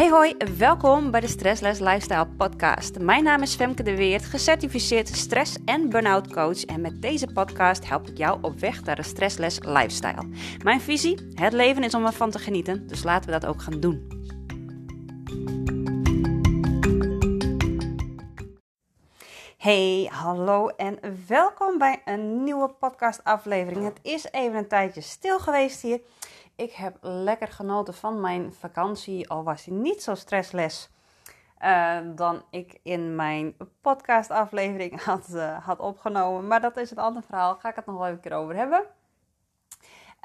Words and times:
Hey 0.00 0.10
hoi, 0.10 0.36
welkom 0.58 1.10
bij 1.10 1.20
de 1.20 1.26
Stressless 1.26 1.80
Lifestyle 1.80 2.26
podcast. 2.26 2.98
Mijn 2.98 3.24
naam 3.24 3.42
is 3.42 3.54
Femke 3.54 3.82
de 3.82 3.96
Weert, 3.96 4.24
gecertificeerd 4.24 5.08
stress- 5.08 5.56
en 5.64 5.88
burn-out 5.88 6.32
coach 6.32 6.64
en 6.64 6.80
met 6.80 7.02
deze 7.02 7.26
podcast 7.26 7.88
help 7.88 8.08
ik 8.08 8.18
jou 8.18 8.38
op 8.42 8.58
weg 8.58 8.84
naar 8.84 8.98
een 8.98 9.04
stressless 9.04 9.58
lifestyle. 9.58 10.28
Mijn 10.62 10.80
visie, 10.80 11.30
het 11.34 11.52
leven 11.52 11.82
is 11.82 11.94
om 11.94 12.06
ervan 12.06 12.30
te 12.30 12.38
genieten, 12.38 12.86
dus 12.86 13.02
laten 13.02 13.30
we 13.30 13.40
dat 13.40 13.50
ook 13.50 13.62
gaan 13.62 13.80
doen. 13.80 14.08
Hey, 19.56 20.08
hallo 20.12 20.68
en 20.68 20.98
welkom 21.26 21.78
bij 21.78 22.02
een 22.04 22.44
nieuwe 22.44 22.68
podcast 22.68 23.24
aflevering. 23.24 23.84
Het 23.84 23.98
is 24.02 24.26
even 24.30 24.58
een 24.58 24.68
tijdje 24.68 25.00
stil 25.00 25.38
geweest 25.38 25.82
hier 25.82 26.00
ik 26.60 26.72
heb 26.72 26.96
lekker 27.00 27.48
genoten 27.48 27.94
van 27.94 28.20
mijn 28.20 28.52
vakantie, 28.52 29.28
al 29.28 29.44
was 29.44 29.64
hij 29.64 29.74
niet 29.74 30.02
zo 30.02 30.14
stressless 30.14 30.90
uh, 31.64 31.98
dan 32.14 32.42
ik 32.50 32.78
in 32.82 33.16
mijn 33.16 33.56
podcastaflevering 33.80 35.02
had, 35.04 35.28
uh, 35.30 35.66
had 35.66 35.78
opgenomen. 35.78 36.46
Maar 36.46 36.60
dat 36.60 36.76
is 36.76 36.90
een 36.90 36.98
ander 36.98 37.22
verhaal, 37.22 37.54
ga 37.54 37.68
ik 37.68 37.76
het 37.76 37.86
nog 37.86 37.98
wel 37.98 38.06
even 38.06 38.32
over 38.32 38.56
hebben. 38.56 38.86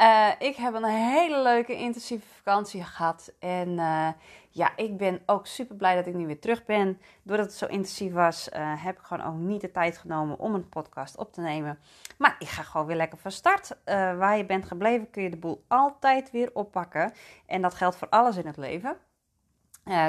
Uh, 0.01 0.31
ik 0.39 0.55
heb 0.55 0.73
een 0.73 0.83
hele 0.83 1.41
leuke 1.41 1.75
intensieve 1.75 2.27
vakantie 2.27 2.83
gehad. 2.83 3.33
En 3.39 3.69
uh, 3.69 4.09
ja, 4.49 4.71
ik 4.75 4.97
ben 4.97 5.21
ook 5.25 5.47
super 5.47 5.75
blij 5.75 5.95
dat 5.95 6.05
ik 6.05 6.13
nu 6.13 6.25
weer 6.25 6.39
terug 6.39 6.65
ben. 6.65 7.01
Doordat 7.23 7.45
het 7.45 7.55
zo 7.55 7.65
intensief 7.65 8.13
was, 8.13 8.49
uh, 8.49 8.83
heb 8.83 8.99
ik 8.99 9.05
gewoon 9.05 9.25
ook 9.25 9.35
niet 9.35 9.61
de 9.61 9.71
tijd 9.71 9.97
genomen 9.97 10.39
om 10.39 10.53
een 10.53 10.69
podcast 10.69 11.17
op 11.17 11.33
te 11.33 11.41
nemen. 11.41 11.79
Maar 12.17 12.35
ik 12.39 12.47
ga 12.47 12.63
gewoon 12.63 12.87
weer 12.87 12.95
lekker 12.95 13.17
van 13.17 13.31
start. 13.31 13.77
waar 13.85 14.37
je 14.37 14.45
bent 14.45 14.65
gebleven 14.65 15.09
kun 15.09 15.23
je 15.23 15.29
de 15.29 15.37
boel 15.37 15.63
altijd 15.67 16.31
weer 16.31 16.49
oppakken. 16.53 17.13
En 17.45 17.61
dat 17.61 17.73
geldt 17.73 17.95
voor 17.95 18.09
alles 18.09 18.37
in 18.37 18.47
het 18.47 18.57
leven. 18.57 18.97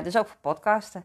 dus 0.02 0.16
ook 0.16 0.28
voor 0.28 0.40
podcasten. 0.40 1.04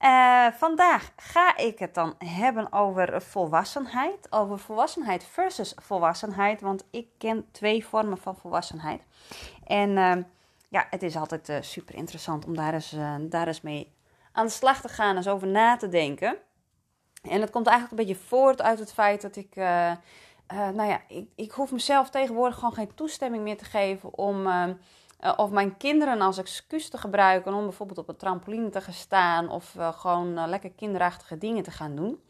Uh, 0.00 0.46
vandaag 0.52 1.12
ga 1.16 1.56
ik 1.56 1.78
het 1.78 1.94
dan 1.94 2.14
hebben 2.18 2.72
over 2.72 3.22
volwassenheid. 3.22 4.32
Over 4.32 4.58
volwassenheid 4.58 5.24
versus 5.24 5.74
volwassenheid. 5.76 6.60
Want 6.60 6.84
ik 6.90 7.08
ken 7.18 7.46
twee 7.50 7.86
vormen 7.86 8.18
van 8.18 8.36
volwassenheid. 8.36 9.02
En 9.64 9.90
uh, 9.90 10.12
ja, 10.68 10.86
het 10.90 11.02
is 11.02 11.16
altijd 11.16 11.48
uh, 11.48 11.56
super 11.60 11.94
interessant 11.94 12.44
om 12.44 12.56
daar 12.56 12.74
eens, 12.74 12.96
daar 13.20 13.46
eens 13.46 13.60
mee 13.60 13.92
aan 14.32 14.46
de 14.46 14.52
slag 14.52 14.80
te 14.80 14.88
gaan. 14.88 15.16
Eens 15.16 15.28
over 15.28 15.48
na 15.48 15.76
te 15.76 15.88
denken. 15.88 16.36
En 17.22 17.40
het 17.40 17.50
komt 17.50 17.66
eigenlijk 17.66 18.00
een 18.00 18.06
beetje 18.06 18.24
voort 18.26 18.62
uit 18.62 18.78
het 18.78 18.92
feit 18.92 19.22
dat 19.22 19.36
ik. 19.36 19.54
nou 20.74 20.84
ja, 20.84 21.00
ik, 21.08 21.28
ik 21.34 21.50
hoef 21.50 21.72
mezelf 21.72 22.10
tegenwoordig 22.10 22.54
gewoon 22.54 22.74
geen 22.74 22.94
toestemming 22.94 23.42
meer 23.42 23.56
te 23.56 23.64
geven 23.64 24.18
om 24.18 24.46
uh, 25.20 25.32
of 25.36 25.50
mijn 25.50 25.76
kinderen 25.76 26.20
als 26.20 26.38
excuus 26.38 26.88
te 26.88 26.98
gebruiken 26.98 27.54
om 27.54 27.62
bijvoorbeeld 27.62 27.98
op 27.98 28.08
een 28.08 28.16
trampoline 28.16 28.68
te 28.68 28.80
gaan 28.80 28.94
staan 28.94 29.48
of 29.48 29.74
uh, 29.74 29.92
gewoon 29.92 30.38
uh, 30.38 30.44
lekker 30.46 30.70
kinderachtige 30.70 31.38
dingen 31.38 31.62
te 31.62 31.70
gaan 31.70 31.96
doen. 31.96 32.20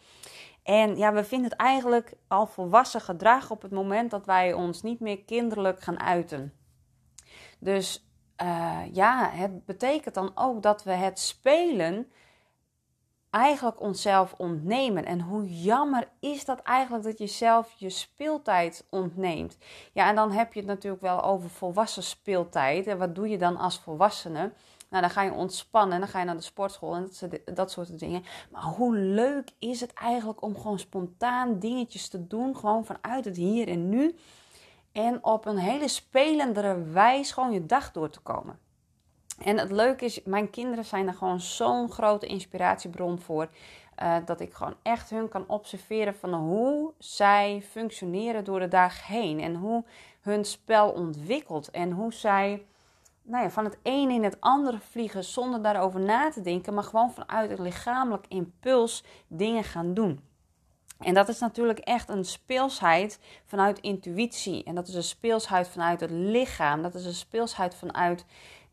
En 0.62 0.96
ja, 0.96 1.12
we 1.12 1.24
vinden 1.24 1.50
het 1.50 1.58
eigenlijk 1.58 2.12
al 2.28 2.46
volwassen 2.46 3.00
gedrag 3.00 3.50
op 3.50 3.62
het 3.62 3.70
moment 3.70 4.10
dat 4.10 4.26
wij 4.26 4.52
ons 4.52 4.82
niet 4.82 5.00
meer 5.00 5.22
kinderlijk 5.24 5.80
gaan 5.80 6.00
uiten. 6.00 6.52
Dus 7.58 8.00
ja, 8.92 9.30
het 9.30 9.64
betekent 9.64 10.14
dan 10.14 10.30
ook 10.34 10.62
dat 10.62 10.84
we 10.84 10.92
het 10.92 11.18
spelen 11.18 12.10
eigenlijk 13.30 13.80
onszelf 13.80 14.34
ontnemen. 14.36 15.04
En 15.04 15.20
hoe 15.20 15.62
jammer 15.62 16.08
is 16.20 16.44
dat 16.44 16.60
eigenlijk 16.60 17.04
dat 17.04 17.18
je 17.18 17.26
zelf 17.26 17.72
je 17.76 17.90
speeltijd 17.90 18.86
ontneemt. 18.90 19.58
Ja, 19.92 20.08
en 20.08 20.14
dan 20.14 20.32
heb 20.32 20.52
je 20.52 20.58
het 20.58 20.68
natuurlijk 20.68 21.02
wel 21.02 21.22
over 21.22 21.50
volwassen 21.50 22.02
speeltijd. 22.02 22.86
En 22.86 22.98
wat 22.98 23.14
doe 23.14 23.28
je 23.28 23.38
dan 23.38 23.56
als 23.56 23.78
volwassene? 23.78 24.52
Nou, 24.88 25.02
dan 25.02 25.10
ga 25.10 25.22
je 25.22 25.32
ontspannen, 25.32 25.98
dan 25.98 26.08
ga 26.08 26.18
je 26.18 26.24
naar 26.24 26.36
de 26.36 26.42
sportschool 26.42 26.94
en 26.94 27.10
dat, 27.20 27.56
dat 27.56 27.70
soort 27.70 27.98
dingen. 27.98 28.24
Maar 28.50 28.62
hoe 28.62 28.96
leuk 28.96 29.50
is 29.58 29.80
het 29.80 29.92
eigenlijk 29.92 30.42
om 30.42 30.56
gewoon 30.56 30.78
spontaan 30.78 31.58
dingetjes 31.58 32.08
te 32.08 32.26
doen, 32.26 32.56
gewoon 32.56 32.84
vanuit 32.84 33.24
het 33.24 33.36
hier 33.36 33.68
en 33.68 33.88
nu. 33.88 34.16
En 34.92 35.24
op 35.24 35.46
een 35.46 35.58
hele 35.58 35.88
spelendere 35.88 36.82
wijze 36.82 37.32
gewoon 37.32 37.52
je 37.52 37.66
dag 37.66 37.92
door 37.92 38.10
te 38.10 38.20
komen. 38.20 38.58
En 39.38 39.58
het 39.58 39.70
leuke 39.70 40.04
is, 40.04 40.22
mijn 40.24 40.50
kinderen 40.50 40.84
zijn 40.84 41.06
er 41.06 41.14
gewoon 41.14 41.40
zo'n 41.40 41.90
grote 41.90 42.26
inspiratiebron 42.26 43.18
voor. 43.18 43.48
Uh, 44.02 44.16
dat 44.24 44.40
ik 44.40 44.52
gewoon 44.52 44.74
echt 44.82 45.10
hun 45.10 45.28
kan 45.28 45.44
observeren 45.46 46.14
van 46.14 46.34
hoe 46.34 46.92
zij 46.98 47.62
functioneren 47.70 48.44
door 48.44 48.60
de 48.60 48.68
dag 48.68 49.06
heen. 49.06 49.40
En 49.40 49.54
hoe 49.54 49.84
hun 50.20 50.44
spel 50.44 50.90
ontwikkelt. 50.90 51.70
En 51.70 51.90
hoe 51.90 52.12
zij 52.12 52.66
nou 53.22 53.42
ja, 53.42 53.50
van 53.50 53.64
het 53.64 53.78
een 53.82 54.10
in 54.10 54.24
het 54.24 54.40
andere 54.40 54.78
vliegen 54.78 55.24
zonder 55.24 55.62
daarover 55.62 56.00
na 56.00 56.30
te 56.30 56.40
denken. 56.40 56.74
Maar 56.74 56.84
gewoon 56.84 57.12
vanuit 57.12 57.50
een 57.50 57.62
lichamelijk 57.62 58.24
impuls 58.28 59.04
dingen 59.28 59.64
gaan 59.64 59.94
doen. 59.94 60.20
En 60.98 61.14
dat 61.14 61.28
is 61.28 61.38
natuurlijk 61.38 61.78
echt 61.78 62.08
een 62.08 62.24
speelsheid 62.24 63.20
vanuit 63.46 63.78
intuïtie. 63.78 64.64
En 64.64 64.74
dat 64.74 64.88
is 64.88 64.94
een 64.94 65.02
speelsheid 65.02 65.68
vanuit 65.68 66.00
het 66.00 66.10
lichaam. 66.10 66.82
Dat 66.82 66.94
is 66.94 67.04
een 67.04 67.14
speelsheid 67.14 67.74
vanuit 67.74 68.24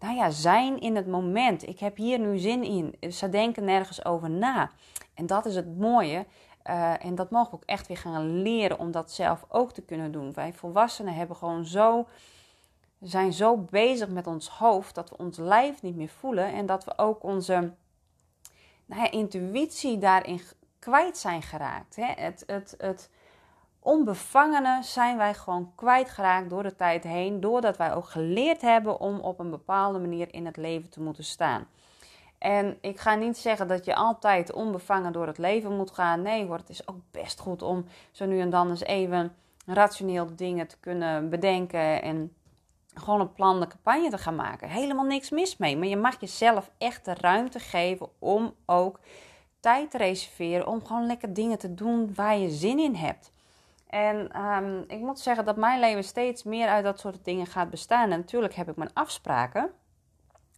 nou 0.03 0.15
ja, 0.15 0.29
zijn 0.29 0.79
in 0.79 0.95
het 0.95 1.07
moment. 1.07 1.67
Ik 1.67 1.79
heb 1.79 1.97
hier 1.97 2.19
nu 2.19 2.37
zin 2.37 2.63
in. 2.63 3.11
Ze 3.11 3.29
denken 3.29 3.63
nergens 3.63 4.05
over 4.05 4.29
na. 4.29 4.71
En 5.13 5.25
dat 5.25 5.45
is 5.45 5.55
het 5.55 5.77
mooie. 5.77 6.25
Uh, 6.69 7.05
en 7.05 7.15
dat 7.15 7.31
mogen 7.31 7.49
we 7.49 7.55
ook 7.55 7.65
echt 7.65 7.87
weer 7.87 7.97
gaan 7.97 8.41
leren 8.41 8.79
om 8.79 8.91
dat 8.91 9.11
zelf 9.11 9.45
ook 9.47 9.71
te 9.71 9.81
kunnen 9.81 10.11
doen. 10.11 10.33
Wij 10.33 10.53
volwassenen 10.53 11.13
hebben 11.13 11.35
gewoon 11.35 11.65
zo, 11.65 12.07
zijn 12.99 13.33
zo 13.33 13.57
bezig 13.57 14.09
met 14.09 14.27
ons 14.27 14.49
hoofd 14.49 14.95
dat 14.95 15.09
we 15.09 15.17
ons 15.17 15.37
lijf 15.37 15.81
niet 15.81 15.95
meer 15.95 16.09
voelen. 16.09 16.53
En 16.53 16.65
dat 16.65 16.83
we 16.83 16.97
ook 16.97 17.23
onze 17.23 17.73
nou 18.85 19.01
ja, 19.01 19.11
intuïtie 19.11 19.97
daarin 19.97 20.41
kwijt 20.79 21.17
zijn 21.17 21.41
geraakt. 21.41 21.95
Hè? 21.95 22.11
Het, 22.15 22.43
het, 22.45 22.75
het, 22.77 23.09
onbevangene 23.83 24.83
zijn 24.83 25.17
wij 25.17 25.33
gewoon 25.33 25.71
kwijtgeraakt 25.75 26.49
door 26.49 26.63
de 26.63 26.75
tijd 26.75 27.03
heen, 27.03 27.39
doordat 27.39 27.77
wij 27.77 27.93
ook 27.93 28.07
geleerd 28.07 28.61
hebben 28.61 28.99
om 28.99 29.19
op 29.19 29.39
een 29.39 29.49
bepaalde 29.49 29.99
manier 29.99 30.33
in 30.33 30.45
het 30.45 30.57
leven 30.57 30.89
te 30.89 31.01
moeten 31.01 31.23
staan. 31.23 31.67
En 32.37 32.77
ik 32.81 32.99
ga 32.99 33.15
niet 33.15 33.37
zeggen 33.37 33.67
dat 33.67 33.85
je 33.85 33.95
altijd 33.95 34.53
onbevangen 34.53 35.11
door 35.11 35.27
het 35.27 35.37
leven 35.37 35.75
moet 35.77 35.91
gaan. 35.91 36.21
Nee 36.21 36.45
hoor, 36.45 36.57
het 36.57 36.69
is 36.69 36.87
ook 36.87 36.99
best 37.11 37.39
goed 37.39 37.61
om 37.61 37.85
zo 38.11 38.25
nu 38.25 38.39
en 38.39 38.49
dan 38.49 38.69
eens 38.69 38.83
even 38.83 39.35
rationeel 39.65 40.35
dingen 40.35 40.67
te 40.67 40.77
kunnen 40.79 41.29
bedenken 41.29 42.01
en 42.01 42.33
gewoon 42.93 43.19
een 43.19 43.33
plan 43.33 43.59
de 43.59 43.67
campagne 43.67 44.09
te 44.09 44.17
gaan 44.17 44.35
maken. 44.35 44.69
Helemaal 44.69 45.05
niks 45.05 45.29
mis 45.29 45.57
mee, 45.57 45.77
maar 45.77 45.87
je 45.87 45.97
mag 45.97 46.19
jezelf 46.19 46.71
echt 46.77 47.05
de 47.05 47.13
ruimte 47.13 47.59
geven 47.59 48.09
om 48.19 48.53
ook 48.65 48.99
tijd 49.59 49.91
te 49.91 49.97
reserveren 49.97 50.67
om 50.67 50.85
gewoon 50.85 51.05
lekker 51.05 51.33
dingen 51.33 51.57
te 51.57 51.73
doen 51.73 52.13
waar 52.15 52.37
je 52.37 52.49
zin 52.49 52.79
in 52.79 52.95
hebt. 52.95 53.32
En 53.93 54.41
um, 54.41 54.83
ik 54.87 54.99
moet 54.99 55.19
zeggen 55.19 55.45
dat 55.45 55.55
mijn 55.55 55.79
leven 55.79 56.03
steeds 56.03 56.43
meer 56.43 56.67
uit 56.67 56.83
dat 56.83 56.99
soort 56.99 57.25
dingen 57.25 57.45
gaat 57.45 57.69
bestaan. 57.69 58.11
En 58.11 58.19
natuurlijk 58.19 58.53
heb 58.53 58.69
ik 58.69 58.75
mijn 58.75 58.93
afspraken. 58.93 59.71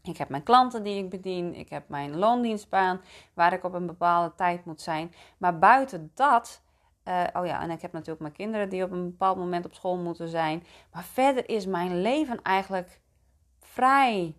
Ik 0.04 0.18
heb 0.18 0.30
mijn 0.30 0.44
klanten 0.44 0.84
die 0.84 1.04
ik 1.04 1.10
bedien. 1.10 1.56
Ik 1.56 1.70
heb 1.70 1.90
mijn 1.90 2.18
loondienstbaan 2.18 3.02
waar 3.34 3.54
ik 3.54 3.64
op 3.64 3.74
een 3.74 3.86
bepaalde 3.86 4.36
tijd 4.36 4.66
moet 4.66 4.82
zijn. 4.82 5.14
Maar 5.38 5.60
buiten 5.60 6.12
dat. 6.14 6.62
Uh, 7.08 7.24
oh 7.34 7.46
ja, 7.46 7.62
en 7.62 7.70
ik 7.70 7.82
heb 7.82 7.92
natuurlijk 7.92 8.20
mijn 8.20 8.34
kinderen 8.34 8.70
die 8.70 8.84
op 8.84 8.92
een 8.92 9.10
bepaald 9.10 9.38
moment 9.38 9.66
op 9.66 9.74
school 9.74 9.98
moeten 9.98 10.28
zijn. 10.28 10.64
Maar 10.92 11.04
verder 11.04 11.50
is 11.50 11.66
mijn 11.66 12.02
leven 12.02 12.42
eigenlijk 12.42 13.02
vrij 13.60 14.36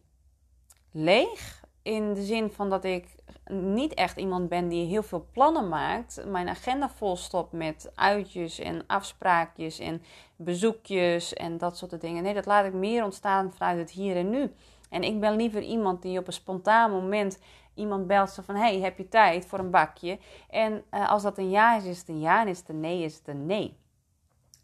leeg. 0.93 1.65
In 1.87 2.15
de 2.15 2.23
zin 2.23 2.51
van 2.51 2.71
dat 2.71 2.85
ik 2.85 3.07
niet 3.51 3.95
echt 3.95 4.19
iemand 4.19 4.49
ben 4.49 4.69
die 4.69 4.87
heel 4.87 5.03
veel 5.03 5.27
plannen 5.33 5.69
maakt. 5.69 6.25
Mijn 6.27 6.49
agenda 6.49 6.89
volstopt 6.89 7.53
met 7.53 7.91
uitjes 7.95 8.59
en 8.59 8.85
afspraakjes 8.87 9.79
en 9.79 10.03
bezoekjes 10.37 11.35
en 11.35 11.59
dat 11.59 11.77
soort 11.77 12.01
dingen. 12.01 12.23
Nee, 12.23 12.35
dat 12.35 12.47
laat 12.47 12.65
ik 12.65 12.73
meer 12.73 13.05
ontstaan 13.05 13.53
vanuit 13.53 13.79
het 13.79 13.91
hier 13.91 14.17
en 14.17 14.31
nu. 14.31 14.53
En 14.91 15.03
ik 15.03 15.21
ben 15.21 15.37
liever 15.37 15.63
iemand 15.63 16.03
die 16.03 16.19
op 16.19 16.27
een 16.27 16.33
spontaan 16.33 16.91
moment 16.91 17.39
iemand 17.75 18.07
belt 18.07 18.39
van... 18.43 18.55
hey, 18.55 18.81
heb 18.81 18.99
je 18.99 19.09
tijd 19.09 19.47
voor 19.47 19.59
een 19.59 19.71
bakje? 19.71 20.19
En 20.51 20.85
uh, 20.91 21.11
als 21.11 21.23
dat 21.23 21.39
een 21.39 21.51
ja 21.51 21.77
is, 21.77 21.85
is 21.85 21.99
het 21.99 22.09
een 22.09 22.21
ja. 22.21 22.41
En 22.41 22.49
is 22.49 22.59
het 22.59 22.69
een 22.69 22.81
nee, 22.81 23.03
is 23.03 23.15
het 23.15 23.29
een 23.29 23.47
nee. 23.47 23.77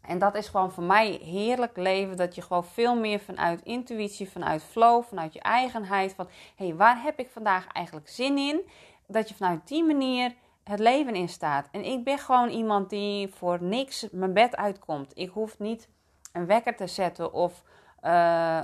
En 0.07 0.19
dat 0.19 0.35
is 0.35 0.47
gewoon 0.47 0.71
voor 0.71 0.83
mij 0.83 1.11
heerlijk 1.11 1.77
leven. 1.77 2.17
Dat 2.17 2.35
je 2.35 2.41
gewoon 2.41 2.65
veel 2.65 2.95
meer 2.95 3.19
vanuit 3.19 3.61
intuïtie, 3.61 4.29
vanuit 4.29 4.63
flow, 4.63 5.03
vanuit 5.03 5.33
je 5.33 5.41
eigenheid. 5.41 6.13
Van 6.13 6.27
hé, 6.55 6.65
hey, 6.65 6.75
waar 6.75 7.01
heb 7.01 7.19
ik 7.19 7.29
vandaag 7.29 7.67
eigenlijk 7.67 8.09
zin 8.09 8.37
in? 8.37 8.61
Dat 9.07 9.29
je 9.29 9.35
vanuit 9.35 9.67
die 9.67 9.83
manier 9.83 10.33
het 10.63 10.79
leven 10.79 11.15
in 11.15 11.29
staat. 11.29 11.67
En 11.71 11.85
ik 11.85 12.03
ben 12.03 12.17
gewoon 12.17 12.49
iemand 12.49 12.89
die 12.89 13.27
voor 13.27 13.63
niks 13.63 14.07
mijn 14.11 14.33
bed 14.33 14.55
uitkomt. 14.55 15.11
Ik 15.15 15.29
hoef 15.29 15.59
niet 15.59 15.89
een 16.31 16.45
wekker 16.45 16.75
te 16.75 16.87
zetten 16.87 17.33
of 17.33 17.63
uh, 18.03 18.11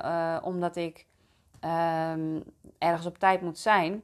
uh, 0.06 0.38
omdat 0.42 0.76
ik 0.76 1.06
uh, 1.66 2.12
ergens 2.78 3.06
op 3.06 3.18
tijd 3.18 3.42
moet 3.42 3.60
zijn. 3.60 4.04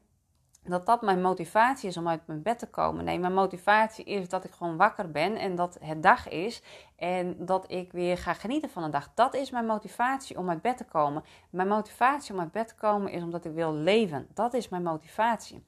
Dat 0.65 0.85
dat 0.85 1.01
mijn 1.01 1.21
motivatie 1.21 1.89
is 1.89 1.97
om 1.97 2.07
uit 2.07 2.21
mijn 2.25 2.41
bed 2.41 2.59
te 2.59 2.67
komen. 2.67 3.05
Nee, 3.05 3.19
mijn 3.19 3.33
motivatie 3.33 4.05
is 4.05 4.29
dat 4.29 4.43
ik 4.43 4.51
gewoon 4.51 4.77
wakker 4.77 5.11
ben 5.11 5.35
en 5.35 5.55
dat 5.55 5.77
het 5.81 6.03
dag 6.03 6.29
is 6.29 6.61
en 6.95 7.45
dat 7.45 7.71
ik 7.71 7.91
weer 7.91 8.17
ga 8.17 8.33
genieten 8.33 8.69
van 8.69 8.83
de 8.83 8.89
dag. 8.89 9.11
Dat 9.13 9.33
is 9.33 9.51
mijn 9.51 9.65
motivatie 9.65 10.37
om 10.37 10.49
uit 10.49 10.61
bed 10.61 10.77
te 10.77 10.85
komen. 10.85 11.23
Mijn 11.49 11.67
motivatie 11.67 12.33
om 12.33 12.39
uit 12.39 12.51
bed 12.51 12.67
te 12.67 12.75
komen 12.75 13.11
is 13.11 13.23
omdat 13.23 13.45
ik 13.45 13.53
wil 13.53 13.73
leven. 13.73 14.27
Dat 14.33 14.53
is 14.53 14.69
mijn 14.69 14.83
motivatie. 14.83 15.65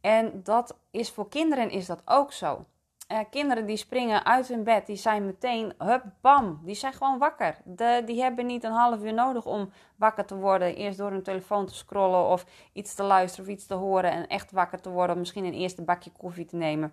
En 0.00 0.40
dat 0.42 0.76
is 0.90 1.10
voor 1.10 1.28
kinderen 1.28 1.70
is 1.70 1.86
dat 1.86 2.02
ook 2.04 2.32
zo. 2.32 2.64
Uh, 3.08 3.18
kinderen 3.30 3.66
die 3.66 3.76
springen 3.76 4.24
uit 4.24 4.48
hun 4.48 4.64
bed, 4.64 4.86
die 4.86 4.96
zijn 4.96 5.26
meteen, 5.26 5.72
hup, 5.78 6.04
bam, 6.20 6.60
die 6.62 6.74
zijn 6.74 6.92
gewoon 6.92 7.18
wakker. 7.18 7.56
De, 7.64 8.02
die 8.06 8.22
hebben 8.22 8.46
niet 8.46 8.64
een 8.64 8.72
half 8.72 9.02
uur 9.02 9.14
nodig 9.14 9.46
om 9.46 9.70
wakker 9.96 10.24
te 10.24 10.36
worden. 10.36 10.76
Eerst 10.76 10.98
door 10.98 11.10
hun 11.10 11.22
telefoon 11.22 11.66
te 11.66 11.74
scrollen 11.74 12.28
of 12.28 12.44
iets 12.72 12.94
te 12.94 13.02
luisteren 13.02 13.46
of 13.46 13.52
iets 13.52 13.66
te 13.66 13.74
horen 13.74 14.10
en 14.10 14.26
echt 14.26 14.50
wakker 14.50 14.80
te 14.80 14.90
worden. 14.90 15.18
Misschien 15.18 15.44
een 15.44 15.54
eerste 15.54 15.82
bakje 15.82 16.10
koffie 16.10 16.44
te 16.44 16.56
nemen 16.56 16.92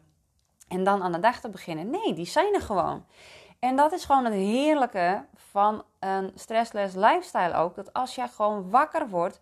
en 0.67 0.83
dan 0.83 1.03
aan 1.03 1.11
de 1.11 1.19
dag 1.19 1.39
te 1.39 1.49
beginnen. 1.49 1.89
Nee, 1.89 2.13
die 2.13 2.25
zijn 2.25 2.53
er 2.53 2.61
gewoon. 2.61 3.05
En 3.59 3.75
dat 3.75 3.91
is 3.91 4.05
gewoon 4.05 4.25
het 4.25 4.33
heerlijke 4.33 5.25
van 5.35 5.83
een 5.99 6.31
stressless 6.35 6.95
lifestyle 6.95 7.53
ook. 7.53 7.75
Dat 7.75 7.93
als 7.93 8.15
jij 8.15 8.27
gewoon 8.27 8.69
wakker 8.69 9.09
wordt, 9.09 9.41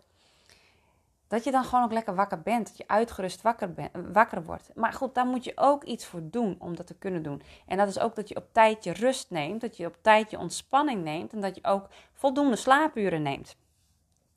dat 1.32 1.44
je 1.44 1.50
dan 1.50 1.64
gewoon 1.64 1.84
ook 1.84 1.92
lekker 1.92 2.14
wakker 2.14 2.42
bent. 2.42 2.66
Dat 2.66 2.76
je 2.76 2.84
uitgerust 2.88 3.42
wakker, 3.42 3.90
wakker 4.12 4.44
wordt. 4.44 4.70
Maar 4.74 4.92
goed, 4.92 5.14
daar 5.14 5.26
moet 5.26 5.44
je 5.44 5.52
ook 5.54 5.84
iets 5.84 6.06
voor 6.06 6.20
doen 6.22 6.56
om 6.58 6.76
dat 6.76 6.86
te 6.86 6.94
kunnen 6.94 7.22
doen. 7.22 7.42
En 7.66 7.76
dat 7.76 7.88
is 7.88 7.98
ook 7.98 8.14
dat 8.14 8.28
je 8.28 8.36
op 8.36 8.46
tijd 8.52 8.84
je 8.84 8.92
rust 8.92 9.30
neemt. 9.30 9.60
Dat 9.60 9.76
je 9.76 9.86
op 9.86 9.96
tijd 10.00 10.30
je 10.30 10.38
ontspanning 10.38 11.04
neemt. 11.04 11.32
En 11.32 11.40
dat 11.40 11.54
je 11.54 11.64
ook 11.64 11.88
voldoende 12.12 12.56
slaapuren 12.56 13.22
neemt. 13.22 13.56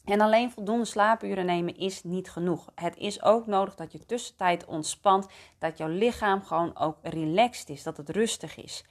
En 0.06 0.22
alleen 0.22 0.52
voldoende 0.52 0.86
slaapuren 0.86 1.46
nemen 1.46 1.78
is 1.78 2.04
niet 2.04 2.30
genoeg. 2.30 2.72
Het 2.76 2.98
is 2.98 3.24
ook 3.24 3.48
nodig 3.48 3.76
dat 3.76 3.92
je 3.92 4.06
tussentijd 4.06 4.66
ontspant. 4.66 5.28
Dat 5.58 5.78
jouw 5.78 5.90
lichaam 5.90 6.44
gewoon 6.44 6.78
ook 6.78 6.98
relaxed 7.02 7.70
is. 7.70 7.84
Dat 7.84 7.98
het 7.98 8.10
rustig 8.10 8.58
is. 8.58 8.86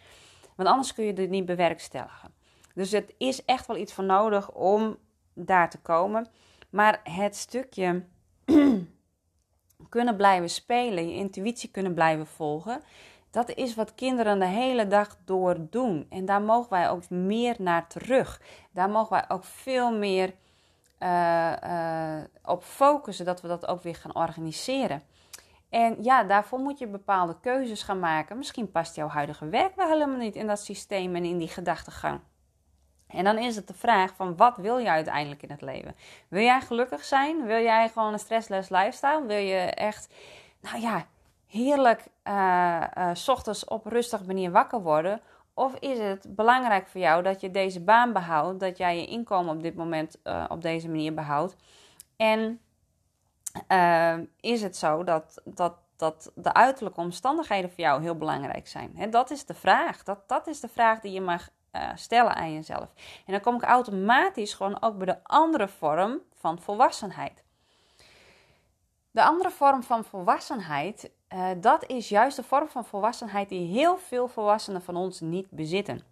Want 0.56 0.69
anders 0.69 0.95
kun 0.95 1.05
je 1.05 1.12
dit 1.12 1.31
niet 1.31 1.47
bewerkstelligen. 1.47 2.35
Dus 2.75 2.91
het 2.91 3.15
is 3.19 3.45
echt 3.45 3.67
wel 3.67 3.77
iets 3.77 3.93
voor 3.93 4.05
nodig 4.05 4.51
om 4.51 4.97
daar 5.35 5.71
te 5.71 5.79
komen. 5.79 6.29
Maar 6.75 7.00
het 7.03 7.37
stukje 7.37 8.05
kunnen 9.88 10.17
blijven 10.17 10.50
spelen, 10.50 11.09
je 11.09 11.15
intuïtie 11.15 11.71
kunnen 11.71 11.94
blijven 11.94 12.26
volgen, 12.26 12.82
dat 13.31 13.50
is 13.50 13.75
wat 13.75 13.94
kinderen 13.94 14.38
de 14.38 14.47
hele 14.47 14.87
dag 14.87 15.17
door 15.25 15.56
doen. 15.71 16.06
En 16.11 16.25
daar 16.25 16.43
mogen 16.43 16.71
wij 16.71 16.91
ook 16.91 17.11
meer 17.11 17.56
naar 17.59 17.87
terug. 17.87 18.41
Daar 18.71 18.91
mogen 18.91 19.12
wij 19.12 19.25
ook 19.29 19.44
veel 19.44 19.93
meer 19.99 20.35
uh, 20.99 21.53
uh, 21.65 22.23
op 22.44 22.62
focussen, 22.62 23.25
dat 23.25 23.41
we 23.41 23.49
dat 23.49 23.67
ook 23.67 23.82
weer 23.82 23.97
gaan 23.97 24.15
organiseren. 24.15 25.03
En 25.70 25.97
ja, 26.03 26.25
daarvoor 26.25 26.59
moet 26.59 26.79
je 26.79 26.87
bepaalde 26.87 27.41
keuzes 27.41 27.82
gaan 27.82 28.00
maken. 28.00 28.37
Misschien 28.37 28.70
past 28.70 28.97
jouw 28.97 29.09
huidige 29.09 29.49
werk 29.49 29.77
wel 29.77 29.88
helemaal 29.88 30.19
niet 30.19 30.37
in 30.37 30.47
dat 30.47 30.61
systeem 30.61 31.15
en 31.15 31.25
in 31.25 31.38
die 31.38 31.49
gedachtegang. 31.49 32.20
En 33.14 33.25
dan 33.25 33.38
is 33.38 33.56
het 33.56 33.66
de 33.66 33.75
vraag 33.75 34.14
van 34.14 34.37
wat 34.37 34.56
wil 34.56 34.78
je 34.78 34.88
uiteindelijk 34.88 35.43
in 35.43 35.50
het 35.50 35.61
leven? 35.61 35.94
Wil 36.28 36.43
jij 36.43 36.61
gelukkig 36.61 37.05
zijn? 37.05 37.46
Wil 37.46 37.62
jij 37.62 37.88
gewoon 37.88 38.12
een 38.12 38.19
stressless 38.19 38.69
lifestyle? 38.69 39.26
Wil 39.26 39.37
je 39.37 39.58
echt, 39.58 40.14
nou 40.61 40.81
ja, 40.81 41.06
heerlijk 41.46 42.05
uh, 42.25 43.11
s 43.12 43.28
ochtends 43.28 43.64
op 43.64 43.87
rustige 43.87 44.25
manier 44.25 44.50
wakker 44.50 44.81
worden? 44.81 45.20
Of 45.55 45.75
is 45.75 45.99
het 45.99 46.26
belangrijk 46.28 46.87
voor 46.87 47.00
jou 47.00 47.22
dat 47.22 47.40
je 47.40 47.50
deze 47.50 47.81
baan 47.81 48.12
behoudt, 48.12 48.61
dat 48.61 48.78
jij 48.78 48.96
je 48.96 49.06
inkomen 49.06 49.55
op 49.55 49.62
dit 49.62 49.75
moment 49.75 50.19
uh, 50.25 50.44
op 50.49 50.62
deze 50.62 50.88
manier 50.88 51.14
behoudt? 51.14 51.56
En 52.17 52.60
is 54.40 54.62
het 54.62 54.76
zo 54.76 55.05
dat, 55.05 55.40
dat, 55.44 55.75
dat 55.96 56.32
de 56.34 56.52
uiterlijke 56.52 57.00
omstandigheden 57.00 57.70
voor 57.70 57.81
jou 57.81 58.02
heel 58.02 58.17
belangrijk 58.17 58.69
zijn? 58.69 58.93
He, 58.96 59.08
dat 59.08 59.31
is 59.31 59.44
de 59.44 59.55
vraag. 59.55 60.02
Dat, 60.02 60.28
dat 60.28 60.46
is 60.46 60.60
de 60.60 60.69
vraag 60.69 61.00
die 61.00 61.12
je 61.12 61.20
mag 61.20 61.49
uh, 61.75 61.91
stellen 61.94 62.35
aan 62.35 62.53
jezelf. 62.53 62.88
En 63.26 63.32
dan 63.32 63.41
kom 63.41 63.55
ik 63.55 63.62
automatisch 63.62 64.55
gewoon 64.55 64.82
ook 64.82 64.97
bij 64.97 65.06
de 65.06 65.19
andere 65.23 65.69
vorm 65.69 66.21
van 66.32 66.61
volwassenheid. 66.61 67.44
De 69.11 69.25
andere 69.25 69.50
vorm 69.50 69.82
van 69.82 70.05
volwassenheid, 70.05 71.11
uh, 71.35 71.50
dat 71.56 71.87
is 71.87 72.09
juist 72.09 72.37
de 72.37 72.43
vorm 72.43 72.69
van 72.69 72.85
volwassenheid 72.85 73.49
die 73.49 73.81
heel 73.81 73.97
veel 73.97 74.29
volwassenen 74.29 74.82
van 74.82 74.97
ons 74.97 75.21
niet 75.21 75.50
bezitten. 75.50 76.03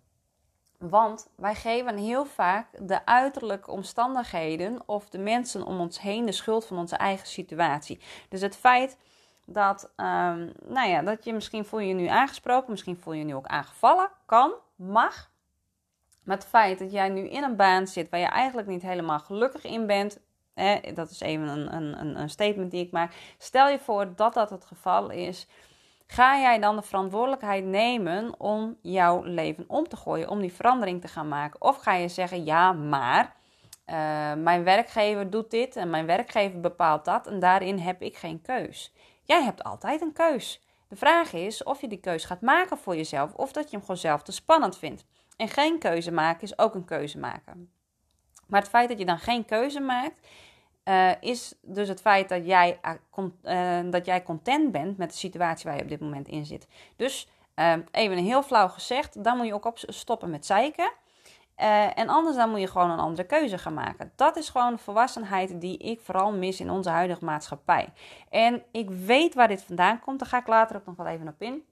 Want 0.79 1.29
wij 1.37 1.55
geven 1.55 1.97
heel 1.97 2.25
vaak 2.25 2.67
de 2.79 3.06
uiterlijke 3.06 3.70
omstandigheden 3.70 4.82
of 4.87 5.08
de 5.08 5.19
mensen 5.19 5.65
om 5.65 5.81
ons 5.81 6.00
heen 6.00 6.26
de 6.26 6.32
schuld 6.32 6.67
van 6.67 6.79
onze 6.79 6.97
eigen 6.97 7.26
situatie. 7.26 8.00
Dus 8.29 8.41
het 8.41 8.56
feit 8.56 8.97
dat, 9.47 9.93
um, 9.97 10.53
nou 10.67 10.88
ja, 10.88 11.03
dat 11.03 11.25
je 11.25 11.32
misschien 11.32 11.65
voel 11.65 11.81
je 11.81 11.88
je 11.88 11.94
nu 11.94 12.06
aangesproken, 12.06 12.70
misschien 12.70 12.97
voel 12.97 13.12
je 13.12 13.19
je 13.19 13.25
nu 13.25 13.35
ook 13.35 13.47
aangevallen, 13.47 14.11
kan, 14.26 14.53
mag. 14.76 15.31
Maar 16.24 16.36
het 16.36 16.46
feit 16.46 16.78
dat 16.78 16.92
jij 16.92 17.08
nu 17.08 17.28
in 17.28 17.42
een 17.42 17.56
baan 17.56 17.86
zit 17.86 18.10
waar 18.10 18.20
je 18.20 18.26
eigenlijk 18.26 18.69
niet 18.69 18.82
helemaal 18.82 19.19
gelukkig 19.19 19.64
in 19.64 19.86
bent, 19.86 20.20
hè, 20.54 20.92
dat 20.94 21.10
is 21.10 21.20
even 21.20 21.48
een, 21.48 21.74
een, 22.00 22.20
een 22.20 22.30
statement 22.30 22.70
die 22.70 22.84
ik 22.84 22.92
maak. 22.92 23.12
Stel 23.38 23.69
je 23.69 23.78
voor 23.78 24.14
dat 24.16 24.34
dat 24.34 24.50
het 24.50 24.64
geval 24.64 25.10
is. 25.10 25.46
Ga 26.06 26.38
jij 26.38 26.58
dan 26.58 26.76
de 26.76 26.82
verantwoordelijkheid 26.82 27.64
nemen 27.64 28.40
om 28.40 28.76
jouw 28.82 29.22
leven 29.22 29.64
om 29.69 29.88
te 29.88 29.96
gooien, 29.96 30.28
om 30.28 30.40
die 30.40 30.52
verandering 30.52 31.00
te 31.00 31.08
gaan 31.08 31.28
maken? 31.28 31.60
Of 31.60 31.76
ga 31.76 31.94
je 31.94 32.08
zeggen: 32.08 32.44
ja, 32.44 32.72
maar 32.72 33.36
uh, 33.86 33.94
mijn 34.34 34.64
werkgever 34.64 35.30
doet 35.30 35.50
dit 35.50 35.76
en 35.76 35.90
mijn 35.90 36.06
werkgever 36.06 36.60
bepaalt 36.60 37.04
dat 37.04 37.26
en 37.26 37.38
daarin 37.38 37.78
heb 37.78 38.02
ik 38.02 38.16
geen 38.16 38.42
keus? 38.42 38.92
Jij 39.22 39.42
hebt 39.42 39.62
altijd 39.62 40.00
een 40.00 40.12
keus. 40.12 40.62
De 40.88 40.96
vraag 40.96 41.32
is 41.32 41.62
of 41.62 41.80
je 41.80 41.88
die 41.88 42.00
keus 42.00 42.24
gaat 42.24 42.40
maken 42.40 42.78
voor 42.78 42.96
jezelf 42.96 43.34
of 43.34 43.52
dat 43.52 43.64
je 43.64 43.70
hem 43.70 43.80
gewoon 43.80 43.96
zelf 43.96 44.22
te 44.22 44.32
spannend 44.32 44.78
vindt. 44.78 45.04
En 45.43 45.49
geen 45.49 45.79
keuze 45.79 46.12
maken 46.12 46.43
is 46.43 46.59
ook 46.59 46.75
een 46.75 46.85
keuze 46.85 47.19
maken. 47.19 47.71
Maar 48.47 48.61
het 48.61 48.69
feit 48.69 48.89
dat 48.89 48.99
je 48.99 49.05
dan 49.05 49.19
geen 49.19 49.44
keuze 49.44 49.81
maakt, 49.81 50.27
uh, 50.85 51.11
is 51.21 51.55
dus 51.62 51.89
het 51.89 52.00
feit 52.00 52.29
dat 52.29 52.47
jij, 52.47 52.81
uh, 53.44 53.81
dat 53.91 54.06
jij 54.06 54.23
content 54.23 54.73
bent 54.73 54.97
met 54.97 55.11
de 55.11 55.17
situatie 55.17 55.65
waar 55.65 55.77
je 55.77 55.83
op 55.83 55.89
dit 55.89 56.00
moment 56.00 56.29
in 56.29 56.44
zit. 56.44 56.69
Dus 56.97 57.29
even 57.91 58.17
heel 58.17 58.43
flauw 58.43 58.69
gezegd, 58.69 59.25
dan 59.25 59.37
moet 59.37 59.47
je 59.47 59.55
ook 59.55 59.65
op 59.65 59.79
stoppen 59.79 60.31
met 60.31 60.47
zeiken. 60.47 60.93
En 61.94 62.09
anders 62.09 62.37
dan 62.37 62.50
moet 62.50 62.61
je 62.61 62.67
gewoon 62.67 62.91
een 62.91 62.99
andere 62.99 63.27
keuze 63.27 63.59
gaan 63.59 63.75
maken. 63.75 64.12
Dat 64.17 64.37
is 64.37 64.49
gewoon 64.49 64.79
volwassenheid 64.79 65.61
die 65.61 65.79
ik 65.79 66.00
vooral 66.00 66.33
mis 66.33 66.61
in 66.61 66.71
onze 66.71 66.91
huidige 66.91 67.25
maatschappij. 67.25 67.89
En 68.31 68.62
ik 68.73 68.91
weet 68.91 69.35
waar 69.35 69.49
dit 69.49 69.62
vandaan 69.62 70.00
komt, 70.00 70.19
daar 70.19 70.29
ga 70.29 70.39
ik 70.39 70.47
later 70.47 70.77
ook 70.77 70.87
nog 70.87 70.97
wel 70.97 71.06
even 71.06 71.29
op 71.29 71.43
in. 71.43 71.65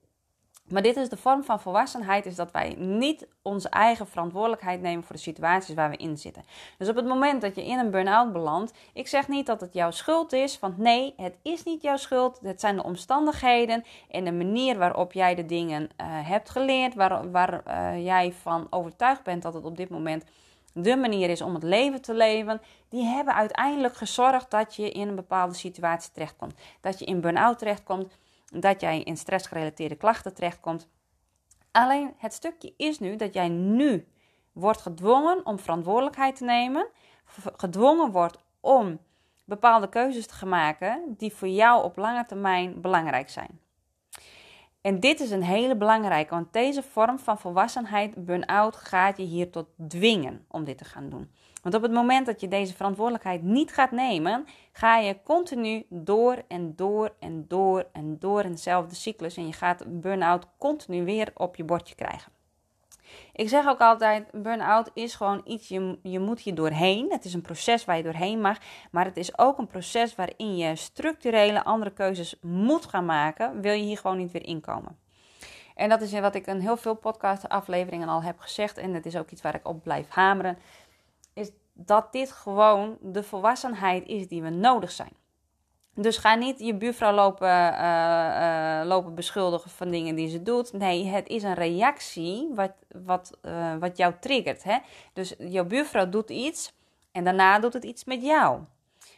Maar 0.71 0.83
dit 0.83 0.97
is 0.97 1.09
de 1.09 1.17
vorm 1.17 1.45
van 1.45 1.61
volwassenheid, 1.61 2.27
is 2.27 2.35
dat 2.35 2.51
wij 2.51 2.75
niet 2.79 3.27
onze 3.43 3.69
eigen 3.69 4.07
verantwoordelijkheid 4.07 4.81
nemen 4.81 5.05
voor 5.05 5.17
de 5.17 5.23
situaties 5.23 5.75
waar 5.75 5.91
we 5.91 5.97
in 5.97 6.19
zitten. 6.19 6.45
Dus 6.79 6.89
op 6.89 6.97
het 6.97 7.07
moment 7.07 7.41
dat 7.41 7.55
je 7.55 7.67
in 7.67 7.79
een 7.79 7.91
burn-out 7.91 8.33
belandt, 8.33 8.73
ik 8.93 9.09
zeg 9.09 9.29
niet 9.29 9.47
dat 9.47 9.61
het 9.61 9.73
jouw 9.73 9.91
schuld 9.91 10.33
is, 10.33 10.59
want 10.59 10.79
nee, 10.79 11.15
het 11.17 11.37
is 11.43 11.63
niet 11.63 11.83
jouw 11.83 11.97
schuld. 11.97 12.39
Het 12.43 12.61
zijn 12.61 12.77
de 12.77 12.83
omstandigheden 12.83 13.85
en 14.11 14.25
de 14.25 14.33
manier 14.33 14.79
waarop 14.79 15.13
jij 15.13 15.35
de 15.35 15.47
dingen 15.47 15.83
uh, 15.83 15.89
hebt 16.07 16.51
geleerd, 16.51 16.95
waar, 16.95 17.31
waar 17.31 17.63
uh, 17.67 18.05
jij 18.05 18.33
van 18.33 18.67
overtuigd 18.71 19.23
bent 19.23 19.43
dat 19.43 19.55
het 19.55 19.65
op 19.65 19.77
dit 19.77 19.89
moment 19.89 20.25
de 20.73 20.97
manier 20.97 21.31
is 21.31 21.43
om 21.43 21.55
het 21.55 21.63
leven 21.63 22.03
te 22.03 22.15
leven, 22.15 22.61
die 22.89 23.05
hebben 23.05 23.35
uiteindelijk 23.35 23.97
gezorgd 23.97 24.51
dat 24.51 24.77
je 24.77 24.91
in 24.91 25.09
een 25.09 25.15
bepaalde 25.15 25.55
situatie 25.55 26.13
terechtkomt. 26.13 26.55
Dat 26.81 26.99
je 26.99 27.05
in 27.05 27.21
burn-out 27.21 27.59
terechtkomt 27.59 28.19
dat 28.51 28.81
jij 28.81 29.03
in 29.03 29.17
stressgerelateerde 29.17 29.97
klachten 29.97 30.35
terechtkomt. 30.35 30.89
Alleen 31.71 32.15
het 32.17 32.33
stukje 32.33 32.75
is 32.77 32.99
nu 32.99 33.17
dat 33.17 33.35
jij 33.35 33.49
nu 33.49 34.09
wordt 34.53 34.81
gedwongen 34.81 35.47
om 35.47 35.59
verantwoordelijkheid 35.59 36.37
te 36.37 36.45
nemen, 36.45 36.89
gedwongen 37.57 38.11
wordt 38.11 38.39
om 38.61 39.01
bepaalde 39.45 39.89
keuzes 39.89 40.27
te 40.27 40.47
maken 40.47 41.15
die 41.17 41.35
voor 41.35 41.49
jou 41.49 41.85
op 41.85 41.97
lange 41.97 42.27
termijn 42.27 42.81
belangrijk 42.81 43.29
zijn. 43.29 43.61
En 44.81 45.01
dit 45.01 45.21
is 45.21 45.31
een 45.31 45.43
hele 45.43 45.77
belangrijke, 45.77 46.35
want 46.35 46.53
deze 46.53 46.83
vorm 46.83 47.19
van 47.19 47.39
volwassenheid, 47.39 48.25
burn-out, 48.25 48.77
gaat 48.77 49.17
je 49.17 49.23
hier 49.23 49.51
tot 49.51 49.67
dwingen 49.89 50.45
om 50.49 50.65
dit 50.65 50.79
te 50.79 50.85
gaan 50.85 51.09
doen. 51.09 51.31
Want 51.63 51.75
op 51.75 51.83
het 51.83 51.93
moment 51.93 52.27
dat 52.27 52.41
je 52.41 52.49
deze 52.49 52.75
verantwoordelijkheid 52.75 53.43
niet 53.43 53.73
gaat 53.73 53.91
nemen, 53.91 54.47
ga 54.73 54.99
je 54.99 55.23
continu 55.25 55.87
door 55.89 56.43
en 56.49 56.77
door 56.77 57.15
en 57.19 57.45
door 57.49 57.87
en 57.93 58.17
door 58.19 58.45
in 58.45 58.51
dezelfde 58.51 58.95
cyclus. 58.95 59.37
En 59.37 59.47
je 59.47 59.53
gaat 59.53 60.01
burn-out 60.01 60.47
continu 60.59 61.05
weer 61.05 61.31
op 61.35 61.57
je 61.57 61.65
bordje 61.65 61.95
krijgen. 61.95 62.33
Ik 63.33 63.49
zeg 63.49 63.67
ook 63.67 63.81
altijd: 63.81 64.31
burn-out 64.33 64.91
is 64.95 65.15
gewoon 65.15 65.41
iets, 65.45 65.69
je, 65.69 65.99
je 66.03 66.19
moet 66.19 66.41
hier 66.41 66.55
doorheen. 66.55 67.07
Het 67.11 67.25
is 67.25 67.35
een 67.35 67.41
proces 67.41 67.85
waar 67.85 67.97
je 67.97 68.03
doorheen 68.03 68.41
mag. 68.41 68.59
Maar 68.91 69.05
het 69.05 69.17
is 69.17 69.39
ook 69.39 69.59
een 69.59 69.67
proces 69.67 70.15
waarin 70.15 70.57
je 70.57 70.77
structurele 70.77 71.65
andere 71.65 71.93
keuzes 71.93 72.37
moet 72.41 72.87
gaan 72.87 73.05
maken. 73.05 73.61
Wil 73.61 73.73
je 73.73 73.83
hier 73.83 73.99
gewoon 73.99 74.17
niet 74.17 74.33
weer 74.33 74.47
inkomen? 74.47 74.99
En 75.75 75.89
dat 75.89 76.01
is 76.01 76.21
wat 76.21 76.35
ik 76.35 76.47
in 76.47 76.59
heel 76.59 76.77
veel 76.77 76.95
podcast-afleveringen 76.95 78.09
al 78.09 78.23
heb 78.23 78.39
gezegd. 78.39 78.79
En 78.79 78.95
het 78.95 79.07
is 79.07 79.17
ook 79.17 79.31
iets 79.31 79.43
waar 79.43 79.55
ik 79.55 79.69
op 79.69 79.83
blijf 79.83 80.09
hameren 80.09 80.59
is 81.35 81.51
dat 81.73 82.13
dit 82.13 82.33
gewoon 82.33 82.99
de 83.01 83.23
volwassenheid 83.23 84.07
is 84.07 84.29
die 84.29 84.43
we 84.43 84.51
nodig 84.51 84.91
zijn. 84.91 85.13
Dus 85.95 86.17
ga 86.17 86.35
niet 86.35 86.59
je 86.61 86.75
buurvrouw 86.75 87.13
lopen, 87.13 87.49
uh, 87.49 88.81
uh, 88.81 88.87
lopen 88.87 89.15
beschuldigen 89.15 89.71
van 89.71 89.91
dingen 89.91 90.15
die 90.15 90.29
ze 90.29 90.43
doet. 90.43 90.73
Nee, 90.73 91.07
het 91.07 91.29
is 91.29 91.43
een 91.43 91.55
reactie 91.55 92.49
wat, 92.55 92.73
wat, 93.05 93.39
uh, 93.43 93.77
wat 93.77 93.97
jou 93.97 94.15
triggert. 94.21 94.63
Hè? 94.63 94.79
Dus 95.13 95.35
jouw 95.39 95.65
buurvrouw 95.65 96.09
doet 96.09 96.31
iets 96.31 96.73
en 97.13 97.25
daarna 97.25 97.59
doet 97.59 97.73
het 97.73 97.85
iets 97.85 98.05
met 98.05 98.23
jou. 98.23 98.61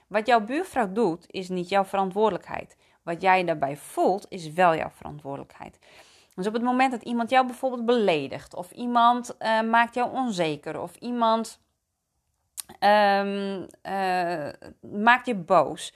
Wat 0.07 0.27
jouw 0.27 0.41
buurvrouw 0.41 0.93
doet, 0.93 1.25
is 1.31 1.49
niet 1.49 1.69
jouw 1.69 1.85
verantwoordelijkheid. 1.85 2.77
Wat 3.03 3.23
jij 3.23 3.45
daarbij 3.45 3.77
voelt, 3.77 4.27
is 4.29 4.53
wel 4.53 4.77
jouw 4.77 4.91
verantwoordelijkheid. 4.91 5.79
Dus 6.35 6.47
op 6.47 6.53
het 6.53 6.63
moment 6.63 6.91
dat 6.91 7.03
iemand 7.03 7.31
jou 7.31 7.47
bijvoorbeeld 7.47 7.85
beledigt, 7.85 8.55
of 8.55 8.71
iemand 8.71 9.37
maakt 9.71 9.95
jou 9.95 10.13
onzeker, 10.13 10.81
of 10.81 10.97
iemand 10.97 11.61
um, 12.81 13.67
maakt 15.03 15.27
je 15.27 15.35
boos 15.35 15.93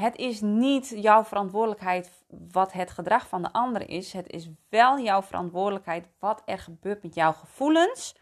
het 0.00 0.16
is 0.16 0.40
niet 0.40 0.88
jouw 0.96 1.24
verantwoordelijkheid 1.24 2.24
wat 2.52 2.72
het 2.72 2.90
gedrag 2.90 3.28
van 3.28 3.42
de 3.42 3.52
ander 3.52 3.88
is. 3.88 4.12
Het 4.12 4.30
is 4.30 4.50
wel 4.68 4.98
jouw 4.98 5.22
verantwoordelijkheid 5.22 6.06
wat 6.18 6.42
er 6.44 6.58
gebeurt 6.58 7.02
met 7.02 7.14
jouw 7.14 7.32
gevoelens. 7.32 8.16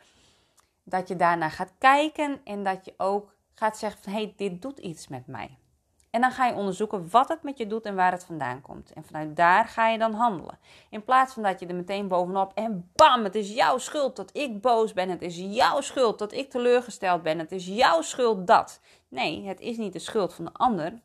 Dat 0.82 1.08
je 1.08 1.16
daarna 1.16 1.48
gaat 1.48 1.72
kijken 1.78 2.40
en 2.44 2.64
dat 2.64 2.84
je 2.84 2.94
ook 2.96 3.34
gaat 3.54 3.78
zeggen 3.78 4.02
van 4.02 4.12
hé, 4.12 4.18
hey, 4.18 4.34
dit 4.36 4.62
doet 4.62 4.78
iets 4.78 5.08
met 5.08 5.26
mij. 5.26 5.58
En 6.10 6.20
dan 6.20 6.30
ga 6.30 6.46
je 6.46 6.54
onderzoeken 6.54 7.10
wat 7.10 7.28
het 7.28 7.42
met 7.42 7.58
je 7.58 7.66
doet 7.66 7.84
en 7.84 7.94
waar 7.94 8.12
het 8.12 8.24
vandaan 8.24 8.60
komt. 8.60 8.92
En 8.92 9.04
vanuit 9.04 9.36
daar 9.36 9.68
ga 9.68 9.88
je 9.88 9.98
dan 9.98 10.12
handelen. 10.12 10.58
In 10.90 11.04
plaats 11.04 11.32
van 11.32 11.42
dat 11.42 11.60
je 11.60 11.66
er 11.66 11.74
meteen 11.74 12.08
bovenop 12.08 12.52
en 12.54 12.90
bam, 12.94 13.24
het 13.24 13.34
is 13.34 13.54
jouw 13.54 13.78
schuld 13.78 14.16
dat 14.16 14.36
ik 14.36 14.60
boos 14.60 14.92
ben. 14.92 15.08
Het 15.08 15.22
is 15.22 15.36
jouw 15.36 15.80
schuld 15.80 16.18
dat 16.18 16.32
ik 16.32 16.50
teleurgesteld 16.50 17.22
ben. 17.22 17.38
Het 17.38 17.52
is 17.52 17.66
jouw 17.66 18.02
schuld 18.02 18.46
dat. 18.46 18.80
Nee, 19.08 19.46
het 19.46 19.60
is 19.60 19.76
niet 19.76 19.92
de 19.92 19.98
schuld 19.98 20.34
van 20.34 20.44
de 20.44 20.52
ander. 20.52 21.02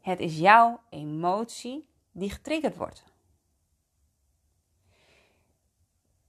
Het 0.00 0.20
is 0.20 0.38
jouw 0.38 0.80
emotie 0.88 1.88
die 2.12 2.30
getriggerd 2.30 2.76
wordt. 2.76 3.04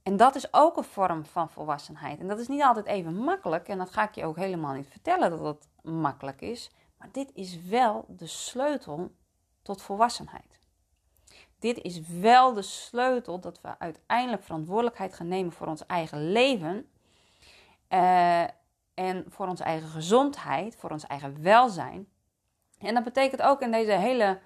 En 0.02 0.16
dat 0.16 0.34
is 0.34 0.52
ook 0.52 0.76
een 0.76 0.84
vorm 0.84 1.24
van 1.24 1.50
volwassenheid. 1.50 2.20
En 2.20 2.28
dat 2.28 2.38
is 2.38 2.48
niet 2.48 2.62
altijd 2.62 2.86
even 2.86 3.14
makkelijk. 3.14 3.68
En 3.68 3.78
dat 3.78 3.90
ga 3.90 4.08
ik 4.08 4.14
je 4.14 4.24
ook 4.24 4.36
helemaal 4.36 4.74
niet 4.74 4.88
vertellen 4.88 5.30
dat 5.30 5.40
het 5.40 5.68
makkelijk 5.82 6.40
is. 6.40 6.70
Maar 6.98 7.08
dit 7.12 7.30
is 7.34 7.62
wel 7.62 8.04
de 8.08 8.26
sleutel 8.26 9.12
tot 9.62 9.82
volwassenheid. 9.82 10.60
Dit 11.58 11.82
is 11.82 12.00
wel 12.00 12.52
de 12.52 12.62
sleutel 12.62 13.40
dat 13.40 13.60
we 13.60 13.78
uiteindelijk 13.78 14.42
verantwoordelijkheid 14.42 15.14
gaan 15.14 15.28
nemen 15.28 15.52
voor 15.52 15.66
ons 15.66 15.86
eigen 15.86 16.32
leven. 16.32 16.90
Uh, 17.88 18.44
en 18.94 19.24
voor 19.28 19.46
onze 19.46 19.64
eigen 19.64 19.88
gezondheid, 19.88 20.76
voor 20.76 20.90
ons 20.90 21.06
eigen 21.06 21.42
welzijn. 21.42 22.08
En 22.78 22.94
dat 22.94 23.04
betekent 23.04 23.42
ook 23.42 23.60
in 23.60 23.70
deze 23.70 23.92
hele 23.92 24.40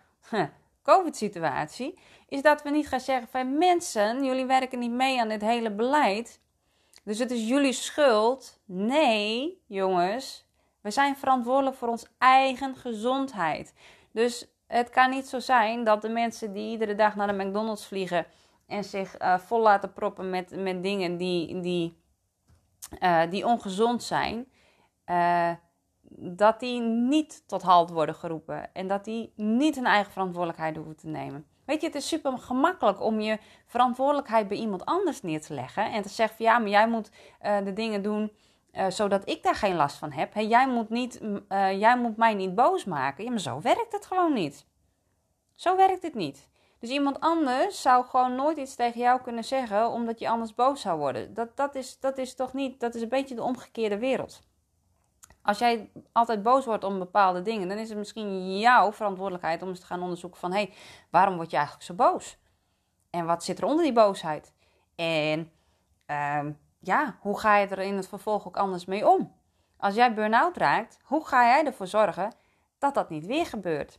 COVID-situatie, 0.83 1.99
is 2.29 2.43
dat 2.43 2.63
we 2.63 2.71
niet 2.71 2.89
gaan 2.89 3.01
zeggen 3.01 3.29
van 3.29 3.59
mensen, 3.59 4.25
jullie 4.25 4.47
werken 4.47 4.79
niet 4.79 4.91
mee 4.91 5.21
aan 5.21 5.29
dit 5.29 5.41
hele 5.41 5.71
beleid. 5.71 6.41
Dus 7.05 7.19
het 7.19 7.31
is 7.31 7.49
jullie 7.49 7.73
schuld. 7.73 8.61
Nee, 8.65 9.63
jongens, 9.67 10.46
we 10.87 10.93
zijn 10.93 11.17
verantwoordelijk 11.17 11.77
voor 11.77 11.89
ons 11.89 12.07
eigen 12.19 12.77
gezondheid. 12.77 13.75
Dus 14.13 14.47
het 14.67 14.91
kan 14.91 15.11
niet 15.11 15.29
zo 15.29 15.39
zijn 15.39 15.85
dat 15.85 16.03
de 16.03 16.09
mensen 16.09 16.53
die 16.53 16.71
iedere 16.71 16.95
dag 16.95 17.17
naar 17.17 17.27
de 17.27 17.45
McDonald's 17.45 17.87
vliegen 17.87 18.27
en 18.67 18.85
zich 18.85 19.21
uh, 19.21 19.39
vol 19.39 19.61
laten 19.61 19.93
proppen 19.93 20.31
met, 20.31 20.57
met 20.57 20.83
dingen 20.83 21.17
die, 21.17 21.61
die, 21.61 22.01
uh, 23.01 23.23
die 23.31 23.47
ongezond 23.47 24.03
zijn, 24.03 24.47
uh, 25.07 25.51
dat 26.19 26.61
die 26.61 26.81
niet 26.81 27.49
tot 27.49 27.63
halt 27.63 27.91
worden 27.91 28.15
geroepen 28.15 28.75
en 28.75 28.87
dat 28.87 29.05
die 29.05 29.33
niet 29.37 29.75
hun 29.75 29.87
eigen 29.87 30.13
verantwoordelijkheid 30.13 30.77
hoeven 30.77 30.97
te 30.97 31.09
nemen. 31.09 31.47
Weet 31.65 31.81
je, 31.81 31.87
het 31.87 31.97
is 31.97 32.09
super 32.09 32.39
gemakkelijk 32.39 33.01
om 33.01 33.21
je 33.21 33.39
verantwoordelijkheid 33.67 34.49
bij 34.49 34.57
iemand 34.57 34.85
anders 34.85 35.23
neer 35.23 35.41
te 35.41 35.55
leggen 35.55 35.93
en 35.93 36.03
te 36.03 36.09
zeggen 36.09 36.37
van 36.37 36.47
ja, 36.47 36.59
maar 36.59 36.71
jij 36.71 36.89
moet 36.89 37.11
de 37.65 37.73
dingen 37.73 38.03
doen 38.03 38.31
uh, 38.77 38.91
zodat 38.91 39.29
ik 39.29 39.43
daar 39.43 39.55
geen 39.55 39.77
last 39.77 39.97
van 39.97 40.13
heb. 40.13 40.35
Jij, 40.35 40.69
moet 40.69 40.89
niet, 40.89 41.21
uh, 41.23 41.79
jij 41.81 41.99
moet 41.99 42.17
mij 42.17 42.35
niet 42.35 42.55
boos 42.55 42.85
maken. 42.85 43.25
Ja, 43.25 43.31
maar 43.31 43.41
zo 43.41 43.61
werkt 43.61 43.93
het 43.93 44.07
gewoon 44.07 44.33
niet. 44.33 44.67
Zo 45.55 45.77
werkt 45.77 46.03
het 46.03 46.15
niet. 46.15 46.49
Dus 46.79 46.91
iemand 46.91 47.21
anders 47.21 47.83
zou 47.83 48.07
gewoon 48.07 48.35
nooit 48.35 48.57
iets 48.57 48.75
tegen 48.75 49.01
jou 49.01 49.21
kunnen 49.21 49.45
zeggen 49.45 49.91
omdat 49.91 50.19
je 50.19 50.29
anders 50.29 50.55
boos 50.55 50.81
zou 50.81 50.99
worden. 50.99 51.35
Dat, 51.35 51.57
dat, 51.57 51.75
is, 51.75 52.01
dat 52.01 52.19
is 52.19 52.35
toch 52.35 52.53
niet, 52.53 52.81
dat 52.81 52.95
is 52.95 53.03
een 53.03 53.09
beetje 53.09 53.35
de 53.35 53.43
omgekeerde 53.43 53.99
wereld. 53.99 54.41
Als 55.43 55.59
jij 55.59 55.91
altijd 56.13 56.43
boos 56.43 56.65
wordt 56.65 56.85
om 56.85 56.99
bepaalde 56.99 57.43
dingen, 57.43 57.69
dan 57.69 57.79
is 57.79 57.89
het 57.89 57.99
misschien 57.99 58.59
jouw 58.59 58.93
verantwoordelijkheid 58.93 59.63
om 59.63 59.69
eens 59.69 59.81
te 59.81 59.87
gaan 59.87 60.03
onderzoeken 60.03 60.41
van 60.41 60.53
hé, 60.53 60.63
hey, 60.63 60.73
waarom 61.11 61.37
word 61.37 61.51
je 61.51 61.57
eigenlijk 61.57 61.87
zo 61.87 61.95
boos? 61.95 62.39
En 63.11 63.27
wat 63.27 63.45
zit 63.45 63.59
er 63.59 63.65
onder 63.65 63.85
die 63.85 63.93
boosheid? 63.93 64.53
En 64.95 65.53
uh, 66.07 66.41
ja, 66.87 67.17
hoe 67.21 67.39
ga 67.39 67.57
je 67.57 67.67
er 67.67 67.79
in 67.79 67.97
het 67.97 68.09
vervolg 68.09 68.47
ook 68.47 68.57
anders 68.57 68.85
mee 68.85 69.09
om? 69.09 69.35
Als 69.77 69.95
jij 69.95 70.15
burn-out 70.15 70.57
raakt, 70.57 70.99
hoe 71.03 71.27
ga 71.27 71.47
jij 71.47 71.65
ervoor 71.65 71.87
zorgen 71.87 72.33
dat 72.79 72.95
dat 72.95 73.11
niet 73.11 73.27
weer 73.27 73.47
gebeurt? 73.47 73.99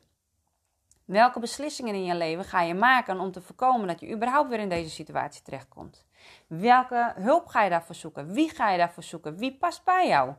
Welke 1.05 1.39
beslissingen 1.39 1.93
in 1.93 2.03
je 2.03 2.15
leven 2.15 2.45
ga 2.45 2.61
je 2.61 2.73
maken 2.73 3.19
om 3.19 3.31
te 3.31 3.41
voorkomen 3.41 3.87
dat 3.87 3.99
je 3.99 4.11
überhaupt 4.11 4.49
weer 4.49 4.59
in 4.59 4.69
deze 4.69 4.89
situatie 4.89 5.41
terechtkomt? 5.41 6.05
Welke 6.47 7.13
hulp 7.15 7.47
ga 7.47 7.63
je 7.63 7.69
daarvoor 7.69 7.95
zoeken? 7.95 8.33
Wie 8.33 8.49
ga 8.49 8.69
je 8.69 8.77
daarvoor 8.77 9.03
zoeken? 9.03 9.37
Wie 9.37 9.57
past 9.57 9.83
bij 9.83 10.07
jou? 10.07 10.33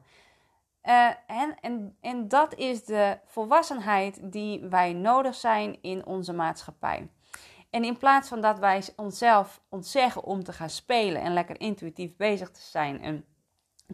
Uh, 0.84 1.06
en, 1.26 1.56
en, 1.60 1.96
en 2.00 2.28
dat 2.28 2.54
is 2.54 2.84
de 2.84 3.18
volwassenheid 3.24 4.32
die 4.32 4.60
wij 4.60 4.92
nodig 4.92 5.34
zijn 5.34 5.82
in 5.82 6.06
onze 6.06 6.32
maatschappij. 6.32 7.08
En 7.70 7.84
in 7.84 7.96
plaats 7.96 8.28
van 8.28 8.40
dat 8.40 8.58
wij 8.58 8.82
onszelf 8.96 9.60
ontzeggen 9.68 10.24
om 10.24 10.44
te 10.44 10.52
gaan 10.52 10.70
spelen 10.70 11.22
en 11.22 11.32
lekker 11.32 11.60
intuïtief 11.60 12.16
bezig 12.16 12.50
te 12.50 12.60
zijn 12.60 13.02
en 13.02 13.24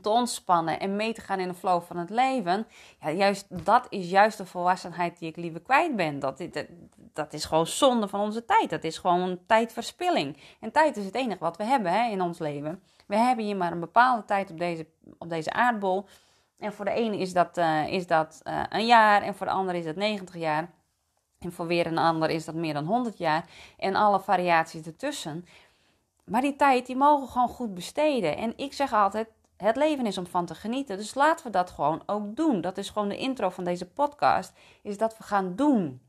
te 0.03 0.09
ontspannen 0.09 0.81
en 0.81 0.97
mee 0.97 1.13
te 1.13 1.21
gaan 1.21 1.41
in 1.41 1.49
de 1.49 1.55
flow 1.55 1.83
van 1.83 1.97
het 1.97 2.11
leven, 2.11 2.67
ja, 3.01 3.11
juist 3.11 3.65
dat 3.65 3.87
is 3.89 4.11
juist 4.11 4.39
de 4.39 4.47
volwassenheid 4.47 5.19
die 5.19 5.29
ik 5.29 5.37
liever 5.37 5.61
kwijt 5.61 5.97
ben. 5.97 6.19
Dat, 6.19 6.39
dat, 6.39 6.67
dat 6.97 7.33
is 7.33 7.45
gewoon 7.45 7.67
zonde 7.67 8.09
van 8.09 8.21
onze 8.21 8.45
tijd. 8.45 8.71
Dat 8.71 8.85
is 8.85 8.99
gewoon 8.99 9.39
tijdverspilling. 9.47 10.37
En 10.61 10.73
tijd 10.73 10.97
is 10.97 11.05
het 11.05 11.15
enige 11.15 11.39
wat 11.39 11.57
we 11.57 11.65
hebben 11.65 11.93
hè, 11.93 12.11
in 12.11 12.21
ons 12.21 12.39
leven. 12.39 12.83
We 13.07 13.17
hebben 13.17 13.45
hier 13.45 13.57
maar 13.57 13.73
een 13.73 13.81
bepaalde 13.81 14.25
tijd 14.25 14.51
op 14.51 14.59
deze, 14.59 14.87
op 15.19 15.29
deze 15.29 15.53
aardbol. 15.53 16.07
En 16.59 16.73
voor 16.73 16.85
de 16.85 16.91
ene 16.91 17.19
is 17.19 17.33
dat, 17.33 17.59
uh, 17.59 17.89
is 17.89 18.07
dat 18.07 18.41
uh, 18.45 18.63
een 18.69 18.87
jaar 18.87 19.23
en 19.23 19.35
voor 19.35 19.47
de 19.47 19.53
ander 19.53 19.75
is 19.75 19.85
dat 19.85 19.97
90 19.97 20.37
jaar. 20.37 20.71
Voor 21.53 21.67
weer 21.67 21.87
een 21.87 21.99
ander 21.99 22.31
is 22.31 22.45
dat 22.45 22.55
meer 22.55 22.75
dan 22.75 22.87
100 22.87 23.19
jaar. 23.19 23.45
En 23.79 23.95
alle 23.95 24.21
variaties 24.21 24.87
ertussen. 24.87 25.47
Maar 26.25 26.41
die 26.41 26.57
tijd, 26.57 26.87
die 26.87 26.97
mogen 26.97 27.25
we 27.27 27.33
gewoon 27.33 27.49
goed 27.49 27.75
besteden. 27.75 28.37
En 28.37 28.53
ik 28.57 28.73
zeg 28.73 28.93
altijd, 28.93 29.29
het 29.57 29.77
leven 29.77 30.07
is 30.07 30.19
om 30.19 30.27
van 30.27 30.47
te 30.47 30.55
genieten. 30.55 30.97
Dus 30.97 31.15
laten 31.15 31.47
we 31.47 31.53
dat 31.53 31.71
gewoon 31.71 32.03
ook 32.07 32.37
doen. 32.37 32.61
Dat 32.61 32.79
is 32.79 32.89
gewoon 32.89 33.09
de 33.09 33.17
intro 33.17 33.51
van 33.51 33.65
deze 33.65 33.87
podcast. 33.87 34.53
Is 34.83 34.99
dat 34.99 35.19
we 35.19 35.25
gaan 35.25 35.57
doen. 35.57 36.01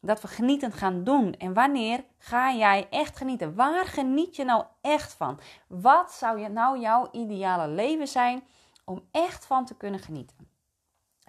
Dat 0.00 0.20
we 0.20 0.28
genietend 0.28 0.74
gaan 0.74 1.04
doen. 1.04 1.34
En 1.34 1.54
wanneer 1.54 2.04
ga 2.18 2.52
jij 2.52 2.86
echt 2.90 3.16
genieten? 3.16 3.54
Waar 3.54 3.86
geniet 3.86 4.36
je 4.36 4.44
nou 4.44 4.64
echt 4.80 5.12
van? 5.12 5.40
Wat 5.66 6.12
zou 6.12 6.48
nou 6.48 6.80
jouw 6.80 7.08
ideale 7.12 7.68
leven 7.68 8.08
zijn? 8.08 8.42
om 8.88 9.02
echt 9.10 9.46
van 9.46 9.64
te 9.64 9.74
kunnen 9.74 10.00
genieten. 10.00 10.36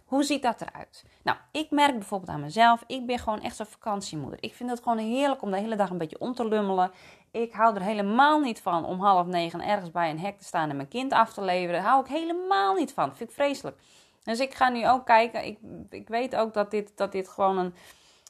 Hoe 0.10 0.24
ziet 0.24 0.42
dat 0.42 0.62
eruit? 0.62 1.06
Nou, 1.24 1.38
ik 1.52 1.72
merk 1.72 1.94
bijvoorbeeld 1.94 2.32
aan 2.32 2.42
mezelf, 2.42 2.84
ik 2.88 3.06
ben 3.06 3.20
gewoon 3.20 3.42
echt 3.42 3.56
zo'n 3.56 3.66
vakantiemoeder. 3.66 4.44
Ik 4.44 4.54
vind 4.54 4.70
het 4.70 4.82
gewoon 4.84 4.98
heerlijk 4.98 5.42
om 5.42 5.52
de 5.52 5.58
hele 5.58 5.76
dag 5.76 5.90
een 5.90 5.98
beetje 5.98 6.20
om 6.20 6.34
te 6.34 6.48
lummelen. 6.48 6.92
Ik 7.32 7.54
hou 7.54 7.76
er 7.76 7.82
helemaal 7.82 8.40
niet 8.40 8.62
van 8.62 8.86
om 8.86 9.00
half 9.00 9.26
negen 9.26 9.62
ergens 9.62 9.92
bij 9.92 10.10
een 10.10 10.20
hek 10.20 10.38
te 10.38 10.46
staan 10.46 10.70
en 10.70 10.76
mijn 10.76 10.88
kind 10.88 11.14
af 11.14 11.34
te 11.34 11.42
leveren. 11.42 11.82
Daar 11.82 11.90
hou 11.90 12.04
ik 12.04 12.12
helemaal 12.12 12.74
niet 12.74 12.94
van. 12.94 13.16
Vind 13.16 13.30
ik 13.30 13.36
vreselijk. 13.36 13.78
Dus 14.24 14.40
ik 14.40 14.54
ga 14.54 14.70
nu 14.70 14.88
ook 14.88 15.06
kijken. 15.06 15.46
Ik, 15.46 15.58
ik 15.90 16.08
weet 16.08 16.36
ook 16.36 16.54
dat 16.54 16.72
dit, 16.72 16.92
dat 16.96 17.12
dit 17.12 17.30
gewoon 17.30 17.58
een 17.58 17.74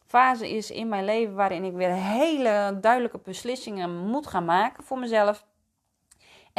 fase 0.06 0.50
is 0.50 0.72
in 0.72 0.90
mijn 0.90 1.06
leven 1.06 1.36
waarin 1.36 1.64
ik 1.64 1.74
weer 1.74 1.94
hele 1.94 2.78
duidelijke 2.82 3.20
beslissingen 3.24 3.98
moet 3.98 4.28
gaan 4.28 4.46
maken 4.46 4.84
voor 4.84 5.00
mezelf. 5.00 5.46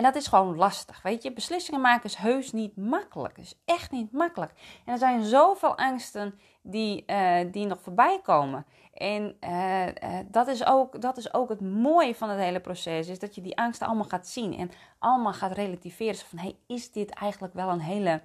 En 0.00 0.06
dat 0.06 0.14
is 0.14 0.26
gewoon 0.26 0.56
lastig. 0.56 1.02
Weet 1.02 1.22
je, 1.22 1.32
beslissingen 1.32 1.80
maken 1.80 2.04
is 2.04 2.14
heus 2.14 2.52
niet 2.52 2.76
makkelijk. 2.76 3.38
is 3.38 3.60
echt 3.64 3.90
niet 3.90 4.12
makkelijk. 4.12 4.52
En 4.84 4.92
er 4.92 4.98
zijn 4.98 5.24
zoveel 5.24 5.76
angsten 5.76 6.38
die, 6.62 7.04
uh, 7.06 7.38
die 7.52 7.66
nog 7.66 7.80
voorbij 7.80 8.20
komen. 8.22 8.66
En 8.94 9.36
uh, 9.40 9.86
uh, 9.86 9.92
dat, 10.26 10.48
is 10.48 10.66
ook, 10.66 11.00
dat 11.00 11.16
is 11.16 11.34
ook 11.34 11.48
het 11.48 11.60
mooie 11.60 12.14
van 12.14 12.28
het 12.28 12.38
hele 12.38 12.60
proces. 12.60 13.08
Is 13.08 13.18
dat 13.18 13.34
je 13.34 13.40
die 13.40 13.58
angsten 13.58 13.86
allemaal 13.86 14.04
gaat 14.04 14.26
zien. 14.26 14.58
En 14.58 14.70
allemaal 14.98 15.32
gaat 15.32 15.52
relativeren. 15.52 16.16
Van, 16.16 16.38
hey, 16.38 16.56
is 16.66 16.92
dit 16.92 17.10
eigenlijk 17.10 17.54
wel 17.54 17.68
een 17.68 17.80
hele... 17.80 18.20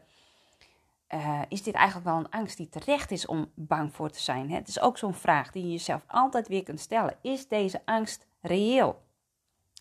is 1.48 1.64
dit 1.64 1.74
eigenlijk 1.74 2.08
wel 2.08 2.18
een 2.18 2.30
angst 2.30 2.58
die 2.58 2.70
terecht 2.70 3.12
is 3.12 3.26
om 3.26 3.52
bang 3.56 3.94
voor 3.94 4.10
te 4.10 4.22
zijn? 4.22 4.52
Het 4.52 4.68
is 4.68 4.80
ook 4.80 4.98
zo'n 4.98 5.14
vraag 5.14 5.52
die 5.52 5.64
je 5.64 5.72
jezelf 5.72 6.04
altijd 6.08 6.48
weer 6.48 6.64
kunt 6.64 6.80
stellen. 6.80 7.18
Is 7.22 7.48
deze 7.48 7.82
angst 7.86 8.28
reëel? 8.42 9.04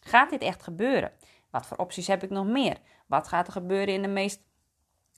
Gaat 0.02 0.30
dit 0.30 0.42
echt 0.42 0.62
gebeuren? 0.62 1.12
Wat 1.54 1.66
voor 1.66 1.76
opties 1.76 2.06
heb 2.06 2.22
ik 2.22 2.30
nog 2.30 2.46
meer? 2.46 2.76
Wat 3.06 3.28
gaat 3.28 3.46
er 3.46 3.52
gebeuren 3.52 3.94
in 3.94 4.02
de 4.02 4.08
meest 4.08 4.42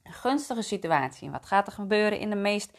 gunstige 0.02 0.62
situatie? 0.62 1.30
Wat 1.30 1.46
gaat 1.46 1.66
er 1.66 1.72
gebeuren 1.72 2.18
in 2.18 2.30
de 2.30 2.36
meest 2.36 2.78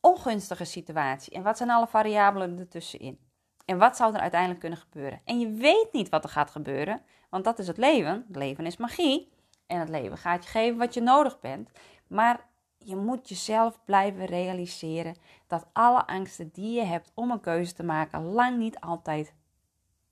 ongunstige 0.00 0.64
situatie? 0.64 1.32
En 1.32 1.42
wat 1.42 1.56
zijn 1.56 1.70
alle 1.70 1.86
variabelen 1.86 2.58
ertussenin? 2.58 3.18
En 3.64 3.78
wat 3.78 3.96
zou 3.96 4.14
er 4.14 4.20
uiteindelijk 4.20 4.60
kunnen 4.60 4.78
gebeuren? 4.78 5.20
En 5.24 5.40
je 5.40 5.50
weet 5.50 5.88
niet 5.92 6.08
wat 6.08 6.24
er 6.24 6.30
gaat 6.30 6.50
gebeuren, 6.50 7.02
want 7.30 7.44
dat 7.44 7.58
is 7.58 7.66
het 7.66 7.76
leven. 7.76 8.24
Het 8.26 8.36
leven 8.36 8.66
is 8.66 8.76
magie. 8.76 9.32
En 9.66 9.78
het 9.78 9.88
leven 9.88 10.18
gaat 10.18 10.44
je 10.44 10.50
geven 10.50 10.78
wat 10.78 10.94
je 10.94 11.00
nodig 11.00 11.40
bent. 11.40 11.70
Maar 12.06 12.46
je 12.78 12.96
moet 12.96 13.28
jezelf 13.28 13.78
blijven 13.84 14.24
realiseren 14.24 15.16
dat 15.46 15.66
alle 15.72 16.06
angsten 16.06 16.50
die 16.52 16.74
je 16.74 16.84
hebt 16.84 17.12
om 17.14 17.30
een 17.30 17.40
keuze 17.40 17.72
te 17.72 17.84
maken 17.84 18.24
lang 18.24 18.58
niet 18.58 18.80
altijd 18.80 19.34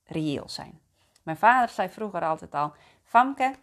reëel 0.03 0.49
zijn. 0.49 0.83
Mijn 1.25 1.37
vader 1.37 1.69
zei 1.69 1.89
vroeger 1.89 2.21
altijd 2.21 2.53
al: 2.53 2.73
Famke, 3.03 3.55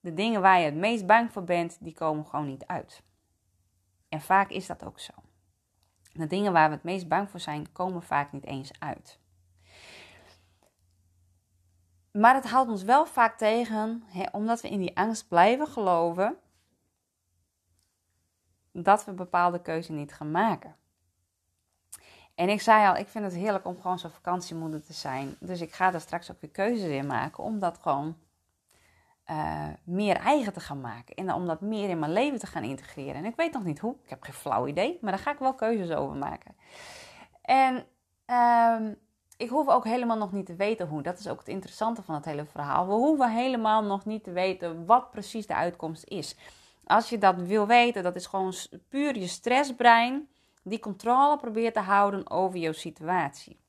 de 0.00 0.14
dingen 0.14 0.40
waar 0.40 0.58
je 0.58 0.64
het 0.64 0.74
meest 0.74 1.06
bang 1.06 1.32
voor 1.32 1.44
bent, 1.44 1.76
die 1.80 1.94
komen 1.94 2.26
gewoon 2.26 2.46
niet 2.46 2.66
uit. 2.66 3.02
En 4.08 4.20
vaak 4.20 4.50
is 4.50 4.66
dat 4.66 4.84
ook 4.84 4.98
zo. 5.00 5.12
De 6.12 6.26
dingen 6.26 6.52
waar 6.52 6.68
we 6.68 6.74
het 6.74 6.84
meest 6.84 7.08
bang 7.08 7.30
voor 7.30 7.40
zijn, 7.40 7.72
komen 7.72 8.02
vaak 8.02 8.32
niet 8.32 8.44
eens 8.44 8.70
uit. 8.78 9.18
Maar 12.12 12.34
het 12.34 12.50
houdt 12.50 12.70
ons 12.70 12.82
wel 12.82 13.06
vaak 13.06 13.38
tegen, 13.38 14.02
hè, 14.06 14.24
omdat 14.32 14.60
we 14.60 14.68
in 14.68 14.80
die 14.80 14.96
angst 14.96 15.28
blijven 15.28 15.66
geloven, 15.66 16.38
dat 18.72 19.04
we 19.04 19.12
bepaalde 19.12 19.62
keuzes 19.62 19.96
niet 19.96 20.12
gaan 20.12 20.30
maken. 20.30 20.76
En 22.40 22.48
ik 22.48 22.60
zei 22.60 22.88
al, 22.88 22.96
ik 22.96 23.08
vind 23.08 23.24
het 23.24 23.34
heerlijk 23.34 23.66
om 23.66 23.80
gewoon 23.80 23.98
zo'n 23.98 24.10
vakantiemoeder 24.10 24.84
te 24.84 24.92
zijn. 24.92 25.36
Dus 25.40 25.60
ik 25.60 25.72
ga 25.72 25.92
er 25.92 26.00
straks 26.00 26.30
ook 26.30 26.40
weer 26.40 26.50
keuzes 26.50 26.88
in 26.88 27.06
maken 27.06 27.44
om 27.44 27.58
dat 27.58 27.78
gewoon 27.82 28.16
uh, 29.30 29.68
meer 29.84 30.16
eigen 30.16 30.52
te 30.52 30.60
gaan 30.60 30.80
maken. 30.80 31.14
En 31.14 31.32
om 31.32 31.46
dat 31.46 31.60
meer 31.60 31.88
in 31.88 31.98
mijn 31.98 32.12
leven 32.12 32.38
te 32.38 32.46
gaan 32.46 32.62
integreren. 32.62 33.14
En 33.14 33.24
ik 33.24 33.36
weet 33.36 33.52
nog 33.52 33.64
niet 33.64 33.78
hoe, 33.78 33.94
ik 34.04 34.10
heb 34.10 34.22
geen 34.22 34.34
flauw 34.34 34.66
idee, 34.66 34.98
maar 35.00 35.10
daar 35.10 35.20
ga 35.20 35.32
ik 35.32 35.38
wel 35.38 35.54
keuzes 35.54 35.90
over 35.90 36.16
maken. 36.16 36.56
En 37.42 37.84
uh, 38.26 38.90
ik 39.36 39.48
hoef 39.48 39.68
ook 39.68 39.84
helemaal 39.84 40.18
nog 40.18 40.32
niet 40.32 40.46
te 40.46 40.56
weten 40.56 40.86
hoe. 40.86 41.02
Dat 41.02 41.18
is 41.18 41.28
ook 41.28 41.38
het 41.38 41.48
interessante 41.48 42.02
van 42.02 42.14
het 42.14 42.24
hele 42.24 42.44
verhaal. 42.44 42.86
We 42.86 42.92
hoeven 42.92 43.30
helemaal 43.30 43.82
nog 43.82 44.04
niet 44.04 44.24
te 44.24 44.32
weten 44.32 44.86
wat 44.86 45.10
precies 45.10 45.46
de 45.46 45.54
uitkomst 45.54 46.04
is. 46.04 46.36
Als 46.84 47.08
je 47.08 47.18
dat 47.18 47.36
wil 47.36 47.66
weten, 47.66 48.02
dat 48.02 48.16
is 48.16 48.26
gewoon 48.26 48.54
puur 48.88 49.18
je 49.18 49.26
stressbrein 49.26 50.28
die 50.62 50.78
controle 50.78 51.36
probeert 51.36 51.74
te 51.74 51.80
houden 51.80 52.30
over 52.30 52.58
jouw 52.58 52.72
situatie. 52.72 53.60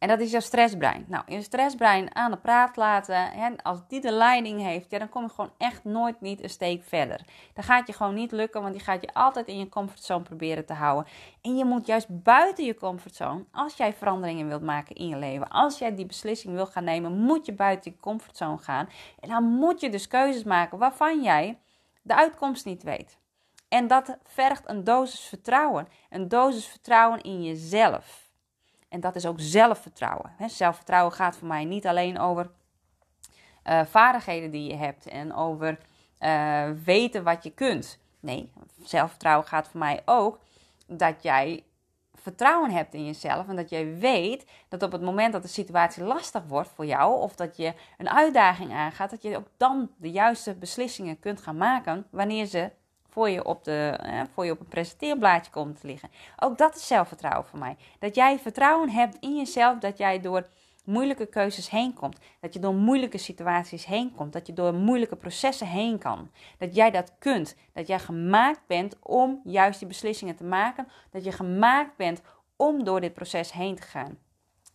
En 0.00 0.08
dat 0.08 0.20
is 0.20 0.30
jouw 0.30 0.40
stressbrein. 0.40 1.04
Nou, 1.08 1.24
je 1.26 1.42
stressbrein 1.42 2.14
aan 2.14 2.30
de 2.30 2.36
praat 2.36 2.76
laten, 2.76 3.30
hè, 3.30 3.50
als 3.62 3.78
die 3.88 4.00
de 4.00 4.12
leiding 4.12 4.60
heeft, 4.60 4.90
ja, 4.90 4.98
dan 4.98 5.08
kom 5.08 5.22
je 5.22 5.28
gewoon 5.28 5.52
echt 5.58 5.84
nooit 5.84 6.20
niet 6.20 6.42
een 6.42 6.50
steek 6.50 6.84
verder. 6.84 7.20
Dan 7.54 7.64
gaat 7.64 7.86
je 7.86 7.92
gewoon 7.92 8.14
niet 8.14 8.32
lukken, 8.32 8.62
want 8.62 8.74
die 8.74 8.82
gaat 8.82 9.02
je 9.02 9.14
altijd 9.14 9.46
in 9.46 9.58
je 9.58 9.68
comfortzone 9.68 10.22
proberen 10.22 10.66
te 10.66 10.72
houden. 10.72 11.12
En 11.40 11.56
je 11.56 11.64
moet 11.64 11.86
juist 11.86 12.22
buiten 12.22 12.64
je 12.64 12.74
comfortzone, 12.74 13.44
als 13.52 13.76
jij 13.76 13.92
veranderingen 13.92 14.48
wilt 14.48 14.62
maken 14.62 14.94
in 14.94 15.08
je 15.08 15.16
leven, 15.16 15.48
als 15.48 15.78
jij 15.78 15.94
die 15.94 16.06
beslissing 16.06 16.54
wil 16.54 16.66
gaan 16.66 16.84
nemen, 16.84 17.18
moet 17.18 17.46
je 17.46 17.52
buiten 17.52 17.90
je 17.90 18.00
comfortzone 18.00 18.58
gaan. 18.58 18.88
En 19.20 19.28
dan 19.28 19.44
moet 19.44 19.80
je 19.80 19.90
dus 19.90 20.06
keuzes 20.06 20.44
maken 20.44 20.78
waarvan 20.78 21.22
jij 21.22 21.58
de 22.02 22.16
uitkomst 22.16 22.64
niet 22.64 22.82
weet. 22.82 23.19
En 23.70 23.86
dat 23.86 24.16
vergt 24.24 24.62
een 24.68 24.84
dosis 24.84 25.20
vertrouwen. 25.20 25.88
Een 26.08 26.28
dosis 26.28 26.66
vertrouwen 26.66 27.20
in 27.20 27.42
jezelf. 27.42 28.28
En 28.88 29.00
dat 29.00 29.16
is 29.16 29.26
ook 29.26 29.40
zelfvertrouwen. 29.40 30.32
Zelfvertrouwen 30.46 31.12
gaat 31.12 31.36
voor 31.36 31.48
mij 31.48 31.64
niet 31.64 31.86
alleen 31.86 32.18
over 32.18 32.50
uh, 33.64 33.84
vaardigheden 33.84 34.50
die 34.50 34.70
je 34.70 34.76
hebt 34.76 35.06
en 35.06 35.34
over 35.34 35.78
uh, 36.20 36.70
weten 36.84 37.24
wat 37.24 37.44
je 37.44 37.50
kunt. 37.50 37.98
Nee, 38.20 38.52
zelfvertrouwen 38.82 39.46
gaat 39.46 39.68
voor 39.68 39.80
mij 39.80 40.02
ook 40.04 40.38
dat 40.86 41.22
jij 41.22 41.64
vertrouwen 42.14 42.70
hebt 42.70 42.94
in 42.94 43.04
jezelf 43.04 43.48
en 43.48 43.56
dat 43.56 43.70
jij 43.70 43.96
weet 43.98 44.46
dat 44.68 44.82
op 44.82 44.92
het 44.92 45.02
moment 45.02 45.32
dat 45.32 45.42
de 45.42 45.48
situatie 45.48 46.02
lastig 46.02 46.42
wordt 46.46 46.68
voor 46.68 46.86
jou 46.86 47.20
of 47.20 47.34
dat 47.34 47.56
je 47.56 47.74
een 47.98 48.10
uitdaging 48.10 48.72
aangaat, 48.72 49.10
dat 49.10 49.22
je 49.22 49.36
ook 49.36 49.48
dan 49.56 49.90
de 49.96 50.10
juiste 50.10 50.54
beslissingen 50.54 51.18
kunt 51.18 51.40
gaan 51.40 51.56
maken 51.56 52.06
wanneer 52.10 52.46
ze 52.46 52.70
voor 53.10 53.30
je, 53.30 53.44
op 53.44 53.64
de, 53.64 53.98
voor 54.34 54.44
je 54.44 54.52
op 54.52 54.60
een 54.60 54.68
presenteerblaadje 54.68 55.50
komt 55.50 55.80
te 55.80 55.86
liggen. 55.86 56.10
Ook 56.38 56.58
dat 56.58 56.76
is 56.76 56.86
zelfvertrouwen 56.86 57.46
voor 57.46 57.58
mij. 57.58 57.76
Dat 57.98 58.14
jij 58.14 58.38
vertrouwen 58.38 58.90
hebt 58.90 59.16
in 59.20 59.36
jezelf, 59.36 59.78
dat 59.78 59.98
jij 59.98 60.20
door 60.20 60.46
moeilijke 60.84 61.26
keuzes 61.26 61.70
heen 61.70 61.94
komt. 61.94 62.18
Dat 62.40 62.54
je 62.54 62.60
door 62.60 62.74
moeilijke 62.74 63.18
situaties 63.18 63.84
heen 63.84 64.14
komt. 64.14 64.32
Dat 64.32 64.46
je 64.46 64.52
door 64.52 64.74
moeilijke 64.74 65.16
processen 65.16 65.66
heen 65.66 65.98
kan. 65.98 66.30
Dat 66.58 66.74
jij 66.74 66.90
dat 66.90 67.12
kunt. 67.18 67.56
Dat 67.72 67.86
jij 67.86 67.98
gemaakt 67.98 68.66
bent 68.66 68.96
om 69.02 69.40
juist 69.44 69.78
die 69.78 69.88
beslissingen 69.88 70.36
te 70.36 70.44
maken. 70.44 70.88
Dat 71.10 71.24
je 71.24 71.32
gemaakt 71.32 71.96
bent 71.96 72.22
om 72.56 72.84
door 72.84 73.00
dit 73.00 73.14
proces 73.14 73.52
heen 73.52 73.74
te 73.74 73.82
gaan. 73.82 74.18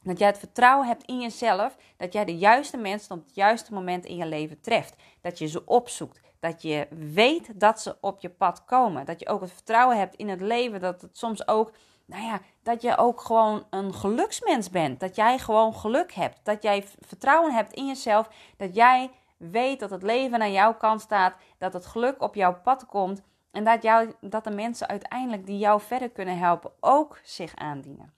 Dat 0.04 0.20
jij 0.20 0.28
het 0.28 0.40
vertrouwen 0.40 0.88
hebt 0.88 1.04
in 1.04 1.22
jezelf. 1.22 1.78
Dat 1.98 2.14
jij 2.14 2.26
de 2.26 2.38
juiste 2.38 2.78
mensen 2.78 3.16
op 3.16 3.26
het 3.26 3.36
juiste 3.36 3.74
moment 3.74 4.06
in 4.06 4.16
je 4.16 4.26
leven 4.26 4.62
treft. 4.62 4.96
Dat 5.22 5.38
je 5.38 5.48
ze 5.48 5.66
opzoekt. 5.66 6.22
Dat 6.46 6.62
je 6.62 6.88
weet 6.90 7.60
dat 7.60 7.82
ze 7.82 7.98
op 8.02 8.20
je 8.20 8.30
pad 8.30 8.66
komen. 8.66 9.06
Dat 9.06 9.20
je 9.20 9.28
ook 9.28 9.42
het 9.42 9.52
vertrouwen 9.52 9.98
hebt 9.98 10.16
in 10.16 10.30
het 10.30 10.42
leven. 10.42 10.80
Dat 10.82 11.02
het 11.02 11.18
soms 11.18 11.48
ook, 11.48 11.72
nou 12.06 12.24
ja, 12.24 12.40
dat 12.64 12.82
je 12.82 12.98
ook 12.98 13.22
gewoon 13.22 13.66
een 13.70 13.94
geluksmens 13.94 14.70
bent. 14.70 15.00
Dat 15.00 15.16
jij 15.16 15.40
gewoon 15.40 15.74
geluk 15.74 16.14
hebt. 16.14 16.40
Dat 16.44 16.64
jij 16.64 16.86
vertrouwen 17.00 17.54
hebt 17.54 17.74
in 17.74 17.88
jezelf. 17.88 18.30
Dat 18.58 18.76
jij 18.76 19.12
weet 19.38 19.80
dat 19.80 19.90
het 19.90 20.04
leven 20.04 20.42
aan 20.42 20.52
jouw 20.52 20.76
kant 20.76 21.02
staat. 21.02 21.36
Dat 21.58 21.74
het 21.74 21.86
geluk 21.86 22.22
op 22.22 22.36
jouw 22.36 22.60
pad 22.62 22.86
komt. 22.86 23.22
En 23.52 23.64
dat, 23.64 23.84
jou, 23.84 24.14
dat 24.22 24.44
de 24.44 24.52
mensen 24.52 24.88
uiteindelijk 24.88 25.46
die 25.46 25.58
jou 25.58 25.82
verder 25.82 26.10
kunnen 26.10 26.38
helpen 26.38 26.72
ook 26.80 27.20
zich 27.24 27.56
aandienen. 27.56 28.14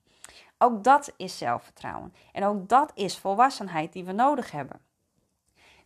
Ook 0.58 0.84
dat 0.84 1.14
is 1.18 1.38
zelfvertrouwen. 1.38 2.14
En 2.32 2.44
ook 2.44 2.70
dat 2.70 2.92
is 2.96 3.18
volwassenheid 3.18 3.94
die 3.94 4.06
we 4.06 4.12
nodig 4.12 4.52
hebben. 4.52 4.87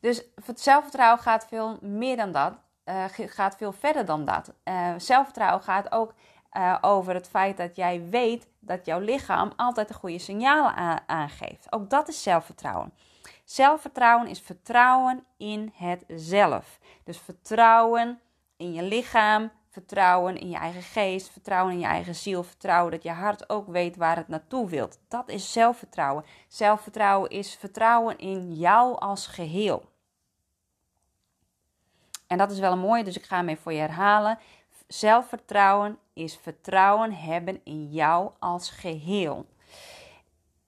Dus 0.02 0.24
zelfvertrouwen 0.56 1.20
gaat 1.20 1.46
veel 1.48 1.78
meer 1.82 2.18
dan 2.18 2.32
dat. 2.32 2.54
Uh, 2.86 3.06
gaat 3.10 3.56
veel 3.56 3.72
verder 3.72 4.06
dan 4.06 4.26
dat. 4.26 4.54
Uh, 4.64 4.94
zelfvertrouwen 4.98 5.64
gaat 5.64 5.92
ook 5.92 6.14
uh, 6.58 6.78
over 6.82 7.14
het 7.14 7.28
feit 7.28 7.58
dat 7.58 7.76
jij 7.76 8.10
weet 8.10 8.48
dat 8.60 8.86
jouw 8.86 9.00
lichaam 9.00 9.52
altijd 9.56 9.88
de 9.88 9.94
goede 9.94 10.20
signalen 10.20 11.00
aangeeft. 11.08 11.72
Ook 11.72 11.90
dat 11.90 12.08
is 12.08 12.24
zelfvertrouwen. 12.24 12.94
Zelfvertrouwen 13.44 14.28
is 14.28 14.40
vertrouwen 14.40 15.26
in 15.38 15.74
het 15.76 16.04
zelf. 16.08 16.80
Dus 17.04 17.18
vertrouwen 17.18 18.20
in 18.58 18.74
je 18.74 18.84
lichaam, 18.84 19.52
vertrouwen 19.70 20.38
in 20.38 20.50
je 20.50 20.58
eigen 20.58 20.82
geest, 20.82 21.30
vertrouwen 21.30 21.74
in 21.74 21.80
je 21.80 21.86
eigen 21.86 22.16
ziel, 22.16 22.44
vertrouwen 22.44 22.92
dat 22.92 23.04
je 23.04 23.12
hart 23.12 23.50
ook 23.50 23.68
weet 23.68 23.96
waar 23.96 24.16
het 24.16 24.28
naartoe 24.28 24.70
wilt. 24.70 25.00
Dat 25.08 25.30
is 25.30 25.52
zelfvertrouwen. 25.52 26.26
Zelfvertrouwen 26.48 27.30
is 27.30 27.56
vertrouwen 27.56 28.18
in 28.18 28.54
jou 28.54 29.00
als 29.00 29.28
geheel. 29.28 29.91
En 32.32 32.38
dat 32.38 32.52
is 32.52 32.60
wel 32.60 32.72
een 32.72 32.80
mooie, 32.80 33.04
dus 33.04 33.18
ik 33.18 33.26
ga 33.26 33.36
hem 33.36 33.50
even 33.50 33.62
voor 33.62 33.74
je 33.74 33.80
herhalen. 33.80 34.38
Zelfvertrouwen 34.88 35.98
is 36.14 36.38
vertrouwen 36.38 37.14
hebben 37.14 37.62
in 37.64 37.92
jou 37.92 38.32
als 38.40 38.70
geheel. 38.70 39.46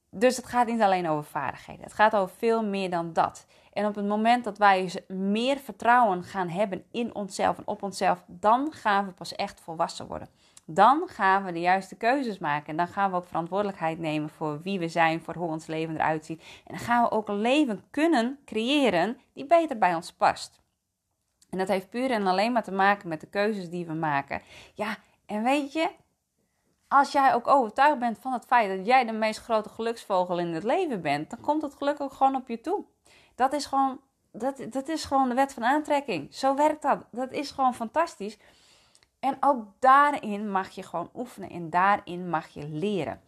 Dus 0.10 0.38
het 0.38 0.45
gaat 0.45 0.67
niet 0.67 0.82
alleen 0.82 1.10
over 1.10 1.23
vaardigheden. 1.23 1.84
Het 1.84 1.93
gaat 1.93 2.15
over 2.15 2.36
veel 2.38 2.63
meer 2.63 2.89
dan 2.89 3.13
dat. 3.13 3.45
En 3.73 3.86
op 3.86 3.95
het 3.95 4.08
moment 4.08 4.43
dat 4.43 4.58
wij 4.58 5.04
meer 5.08 5.58
vertrouwen 5.58 6.23
gaan 6.23 6.49
hebben 6.49 6.86
in 6.91 7.15
onszelf 7.15 7.58
en 7.58 7.67
op 7.67 7.84
onszelf, 7.84 8.23
dan 8.28 8.71
gaan 8.71 9.06
we 9.06 9.12
pas 9.12 9.36
echt 9.36 9.60
volwassen 9.60 10.08
worden. 10.08 10.30
Dan 10.65 11.04
gaan 11.08 11.43
we 11.43 11.52
de 11.52 11.60
juiste 11.60 11.95
keuzes 11.95 12.38
maken. 12.38 12.67
En 12.67 12.78
dan 12.78 12.88
gaan 12.88 13.12
we 13.12 13.17
ook 13.17 13.28
verantwoordelijkheid 13.28 13.99
nemen 13.99 14.30
voor 14.30 14.62
wie 14.62 14.80
we 14.80 14.88
zijn, 14.88 15.21
voor 15.21 15.36
hoe 15.36 15.49
ons 15.49 15.65
leven 15.65 15.95
eruit 15.95 16.26
ziet. 16.26 16.41
En 16.41 16.76
dan 16.76 16.86
gaan 16.86 17.04
we 17.04 17.12
ook 17.12 17.28
een 17.28 17.41
leven 17.41 17.84
kunnen 17.91 18.39
creëren 18.45 19.17
die 19.34 19.45
beter 19.45 19.78
bij 19.78 19.95
ons 19.95 20.13
past. 20.13 20.62
En 21.53 21.59
dat 21.59 21.67
heeft 21.67 21.89
puur 21.89 22.11
en 22.11 22.27
alleen 22.27 22.51
maar 22.51 22.63
te 22.63 22.71
maken 22.71 23.09
met 23.09 23.21
de 23.21 23.27
keuzes 23.27 23.69
die 23.69 23.85
we 23.85 23.93
maken. 23.93 24.41
Ja, 24.73 24.97
en 25.25 25.43
weet 25.43 25.73
je, 25.73 25.89
als 26.87 27.11
jij 27.11 27.33
ook 27.33 27.47
overtuigd 27.47 27.99
bent 27.99 28.17
van 28.17 28.33
het 28.33 28.45
feit 28.45 28.77
dat 28.77 28.85
jij 28.85 29.05
de 29.05 29.11
meest 29.11 29.39
grote 29.39 29.69
geluksvogel 29.69 30.39
in 30.39 30.53
het 30.53 30.63
leven 30.63 31.01
bent, 31.01 31.29
dan 31.29 31.41
komt 31.41 31.61
het 31.61 31.75
geluk 31.75 32.01
ook 32.01 32.13
gewoon 32.13 32.35
op 32.35 32.47
je 32.47 32.61
toe. 32.61 32.85
Dat 33.35 33.53
is 33.53 33.65
gewoon, 33.65 33.99
dat, 34.31 34.65
dat 34.69 34.87
is 34.87 35.05
gewoon 35.05 35.29
de 35.29 35.35
wet 35.35 35.53
van 35.53 35.63
aantrekking. 35.63 36.35
Zo 36.35 36.55
werkt 36.55 36.81
dat. 36.81 37.05
Dat 37.11 37.31
is 37.31 37.51
gewoon 37.51 37.73
fantastisch. 37.73 38.37
En 39.19 39.37
ook 39.39 39.65
daarin 39.79 40.51
mag 40.51 40.69
je 40.69 40.83
gewoon 40.83 41.09
oefenen 41.15 41.49
en 41.49 41.69
daarin 41.69 42.29
mag 42.29 42.47
je 42.47 42.67
leren. 42.67 43.21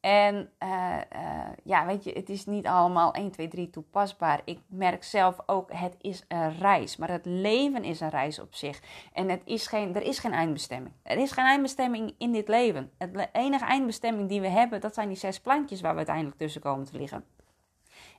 En 0.00 0.50
uh, 0.62 0.96
uh, 1.12 1.48
ja, 1.64 1.86
weet 1.86 2.04
je, 2.04 2.12
het 2.12 2.28
is 2.28 2.46
niet 2.46 2.66
allemaal 2.66 3.12
1, 3.12 3.30
2, 3.30 3.48
3 3.48 3.70
toepasbaar. 3.70 4.40
Ik 4.44 4.58
merk 4.66 5.04
zelf 5.04 5.36
ook, 5.46 5.72
het 5.72 5.96
is 6.00 6.24
een 6.28 6.58
reis. 6.58 6.96
Maar 6.96 7.10
het 7.10 7.26
leven 7.26 7.84
is 7.84 8.00
een 8.00 8.10
reis 8.10 8.38
op 8.38 8.54
zich. 8.54 8.80
En 9.12 9.28
het 9.28 9.42
is 9.44 9.66
geen, 9.66 9.94
er 9.94 10.02
is 10.02 10.18
geen 10.18 10.32
eindbestemming. 10.32 10.94
Er 11.02 11.18
is 11.18 11.32
geen 11.32 11.44
eindbestemming 11.44 12.14
in 12.18 12.32
dit 12.32 12.48
leven. 12.48 12.90
Het 12.98 13.28
enige 13.32 13.64
eindbestemming 13.64 14.28
die 14.28 14.40
we 14.40 14.48
hebben, 14.48 14.80
dat 14.80 14.94
zijn 14.94 15.08
die 15.08 15.16
zes 15.16 15.40
plantjes 15.40 15.80
waar 15.80 15.92
we 15.92 15.96
uiteindelijk 15.96 16.38
tussen 16.38 16.60
komen 16.60 16.86
te 16.86 16.96
liggen. 16.96 17.24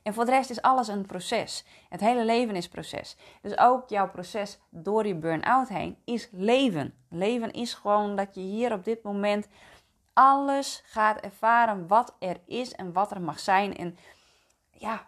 En 0.02 0.14
voor 0.14 0.24
de 0.24 0.30
rest 0.30 0.50
is 0.50 0.62
alles 0.62 0.88
een 0.88 1.06
proces. 1.06 1.64
Het 1.88 2.00
hele 2.00 2.24
leven 2.24 2.56
is 2.56 2.68
proces. 2.68 3.16
Dus 3.42 3.58
ook 3.58 3.88
jouw 3.88 4.10
proces 4.10 4.58
door 4.70 5.02
die 5.02 5.14
burn-out 5.14 5.68
heen 5.68 5.96
is 6.04 6.28
leven. 6.32 6.94
Leven 7.08 7.52
is 7.52 7.74
gewoon 7.74 8.16
dat 8.16 8.34
je 8.34 8.40
hier 8.40 8.72
op 8.72 8.84
dit 8.84 9.02
moment 9.02 9.48
alles 10.12 10.82
gaat 10.86 11.20
ervaren 11.20 11.86
wat 11.86 12.16
er 12.18 12.40
is 12.46 12.72
en 12.72 12.92
wat 12.92 13.10
er 13.10 13.20
mag 13.20 13.40
zijn. 13.40 13.76
En 13.76 13.96
ja, 14.70 15.06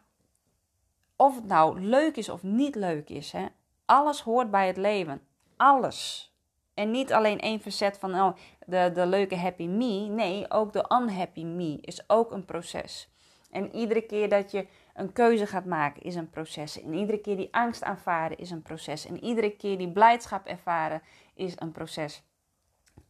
of 1.16 1.34
het 1.34 1.44
nou 1.46 1.80
leuk 1.80 2.16
is 2.16 2.28
of 2.28 2.42
niet 2.42 2.74
leuk 2.74 3.08
is, 3.08 3.32
hè, 3.32 3.46
alles 3.84 4.20
hoort 4.20 4.50
bij 4.50 4.66
het 4.66 4.76
leven. 4.76 5.26
Alles. 5.56 6.32
En 6.74 6.90
niet 6.90 7.12
alleen 7.12 7.40
één 7.40 7.60
verzet 7.60 7.98
van 7.98 8.14
oh, 8.14 8.36
de, 8.66 8.90
de 8.94 9.06
leuke 9.06 9.36
happy 9.36 9.66
me. 9.66 10.06
Nee, 10.08 10.50
ook 10.50 10.72
de 10.72 10.84
unhappy 11.02 11.44
me 11.44 11.78
is 11.80 12.08
ook 12.08 12.32
een 12.32 12.44
proces. 12.44 13.12
En 13.50 13.74
iedere 13.74 14.00
keer 14.06 14.28
dat 14.28 14.50
je 14.50 14.66
een 14.94 15.12
keuze 15.12 15.46
gaat 15.46 15.64
maken 15.64 16.02
is 16.02 16.14
een 16.14 16.30
proces. 16.30 16.82
En 16.82 16.94
iedere 16.94 17.18
keer 17.18 17.36
die 17.36 17.54
angst 17.54 17.82
aanvaarden 17.82 18.38
is 18.38 18.50
een 18.50 18.62
proces. 18.62 19.06
En 19.06 19.24
iedere 19.24 19.50
keer 19.56 19.78
die 19.78 19.92
blijdschap 19.92 20.46
ervaren 20.46 21.02
is 21.34 21.52
een 21.56 21.72
proces. 21.72 22.22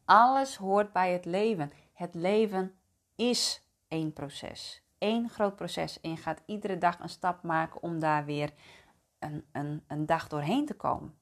Alles 0.04 0.56
hoort 0.56 0.92
bij 0.92 1.12
het 1.12 1.24
leven. 1.24 1.72
Het 1.94 2.14
leven 2.14 2.74
is 3.16 3.62
één 3.88 4.12
proces. 4.12 4.82
Eén 4.98 5.28
groot 5.28 5.56
proces. 5.56 6.00
En 6.00 6.10
je 6.10 6.16
gaat 6.16 6.42
iedere 6.46 6.78
dag 6.78 7.00
een 7.00 7.08
stap 7.08 7.42
maken 7.42 7.82
om 7.82 7.98
daar 7.98 8.24
weer 8.24 8.52
een, 9.18 9.44
een, 9.52 9.84
een 9.86 10.06
dag 10.06 10.28
doorheen 10.28 10.66
te 10.66 10.74
komen. 10.74 11.18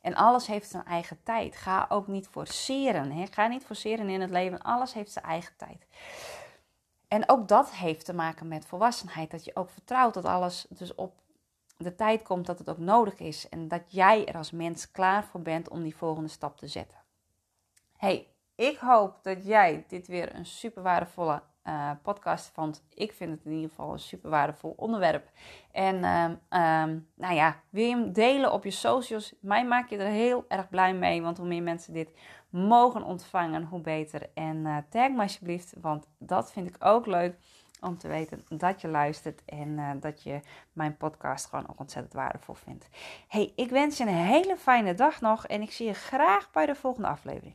En 0.00 0.14
alles 0.14 0.46
heeft 0.46 0.70
zijn 0.70 0.84
eigen 0.84 1.22
tijd. 1.22 1.56
Ga 1.56 1.86
ook 1.88 2.06
niet 2.06 2.28
forceren. 2.28 3.10
Hè? 3.10 3.26
Ga 3.30 3.46
niet 3.46 3.64
forceren 3.64 4.08
in 4.08 4.20
het 4.20 4.30
leven. 4.30 4.62
Alles 4.62 4.92
heeft 4.92 5.12
zijn 5.12 5.24
eigen 5.24 5.56
tijd. 5.56 5.86
En 7.08 7.28
ook 7.28 7.48
dat 7.48 7.70
heeft 7.70 8.04
te 8.04 8.14
maken 8.14 8.48
met 8.48 8.66
volwassenheid. 8.66 9.30
Dat 9.30 9.44
je 9.44 9.56
ook 9.56 9.70
vertrouwt 9.70 10.14
dat 10.14 10.24
alles 10.24 10.66
dus 10.68 10.94
op 10.94 11.20
de 11.76 11.94
tijd 11.94 12.22
komt 12.22 12.46
dat 12.46 12.58
het 12.58 12.70
ook 12.70 12.78
nodig 12.78 13.18
is. 13.18 13.48
En 13.48 13.68
dat 13.68 13.82
jij 13.86 14.26
er 14.26 14.36
als 14.36 14.50
mens 14.50 14.90
klaar 14.90 15.24
voor 15.24 15.42
bent 15.42 15.68
om 15.68 15.82
die 15.82 15.96
volgende 15.96 16.28
stap 16.28 16.56
te 16.56 16.68
zetten. 16.68 16.98
Hey, 17.96 18.31
ik 18.54 18.76
hoop 18.76 19.18
dat 19.22 19.46
jij 19.46 19.84
dit 19.88 20.06
weer 20.06 20.34
een 20.34 20.46
super 20.46 20.82
waardevolle 20.82 21.42
uh, 21.64 21.90
podcast 22.02 22.50
vond. 22.54 22.84
Ik 22.94 23.12
vind 23.12 23.30
het 23.30 23.44
in 23.44 23.52
ieder 23.52 23.68
geval 23.68 23.92
een 23.92 23.98
super 23.98 24.30
waardevol 24.30 24.74
onderwerp. 24.76 25.30
En 25.72 25.94
uh, 25.96 26.30
nou 27.14 27.34
ja, 27.34 27.56
wil 27.70 27.84
je 27.84 27.90
hem 27.90 28.12
delen 28.12 28.52
op 28.52 28.64
je 28.64 28.70
socials? 28.70 29.34
Mij 29.40 29.66
maak 29.66 29.88
je 29.88 29.96
er 29.96 30.10
heel 30.10 30.44
erg 30.48 30.68
blij 30.68 30.94
mee. 30.94 31.22
Want 31.22 31.38
hoe 31.38 31.46
meer 31.46 31.62
mensen 31.62 31.92
dit 31.92 32.12
mogen 32.50 33.02
ontvangen, 33.02 33.64
hoe 33.64 33.80
beter. 33.80 34.30
En 34.34 34.56
uh, 34.56 34.76
tag 34.88 35.10
me 35.10 35.22
alsjeblieft, 35.22 35.74
want 35.80 36.08
dat 36.18 36.52
vind 36.52 36.68
ik 36.68 36.76
ook 36.84 37.06
leuk 37.06 37.36
om 37.80 37.98
te 37.98 38.08
weten 38.08 38.44
dat 38.48 38.80
je 38.80 38.88
luistert 38.88 39.44
en 39.44 39.68
uh, 39.68 39.90
dat 40.00 40.22
je 40.22 40.40
mijn 40.72 40.96
podcast 40.96 41.46
gewoon 41.46 41.68
ook 41.70 41.80
ontzettend 41.80 42.14
waardevol 42.14 42.54
vindt. 42.54 42.88
Hey, 43.28 43.52
ik 43.56 43.70
wens 43.70 43.96
je 43.96 44.04
een 44.04 44.08
hele 44.08 44.56
fijne 44.56 44.94
dag 44.94 45.20
nog 45.20 45.46
en 45.46 45.62
ik 45.62 45.72
zie 45.72 45.86
je 45.86 45.94
graag 45.94 46.50
bij 46.50 46.66
de 46.66 46.74
volgende 46.74 47.08
aflevering. 47.08 47.54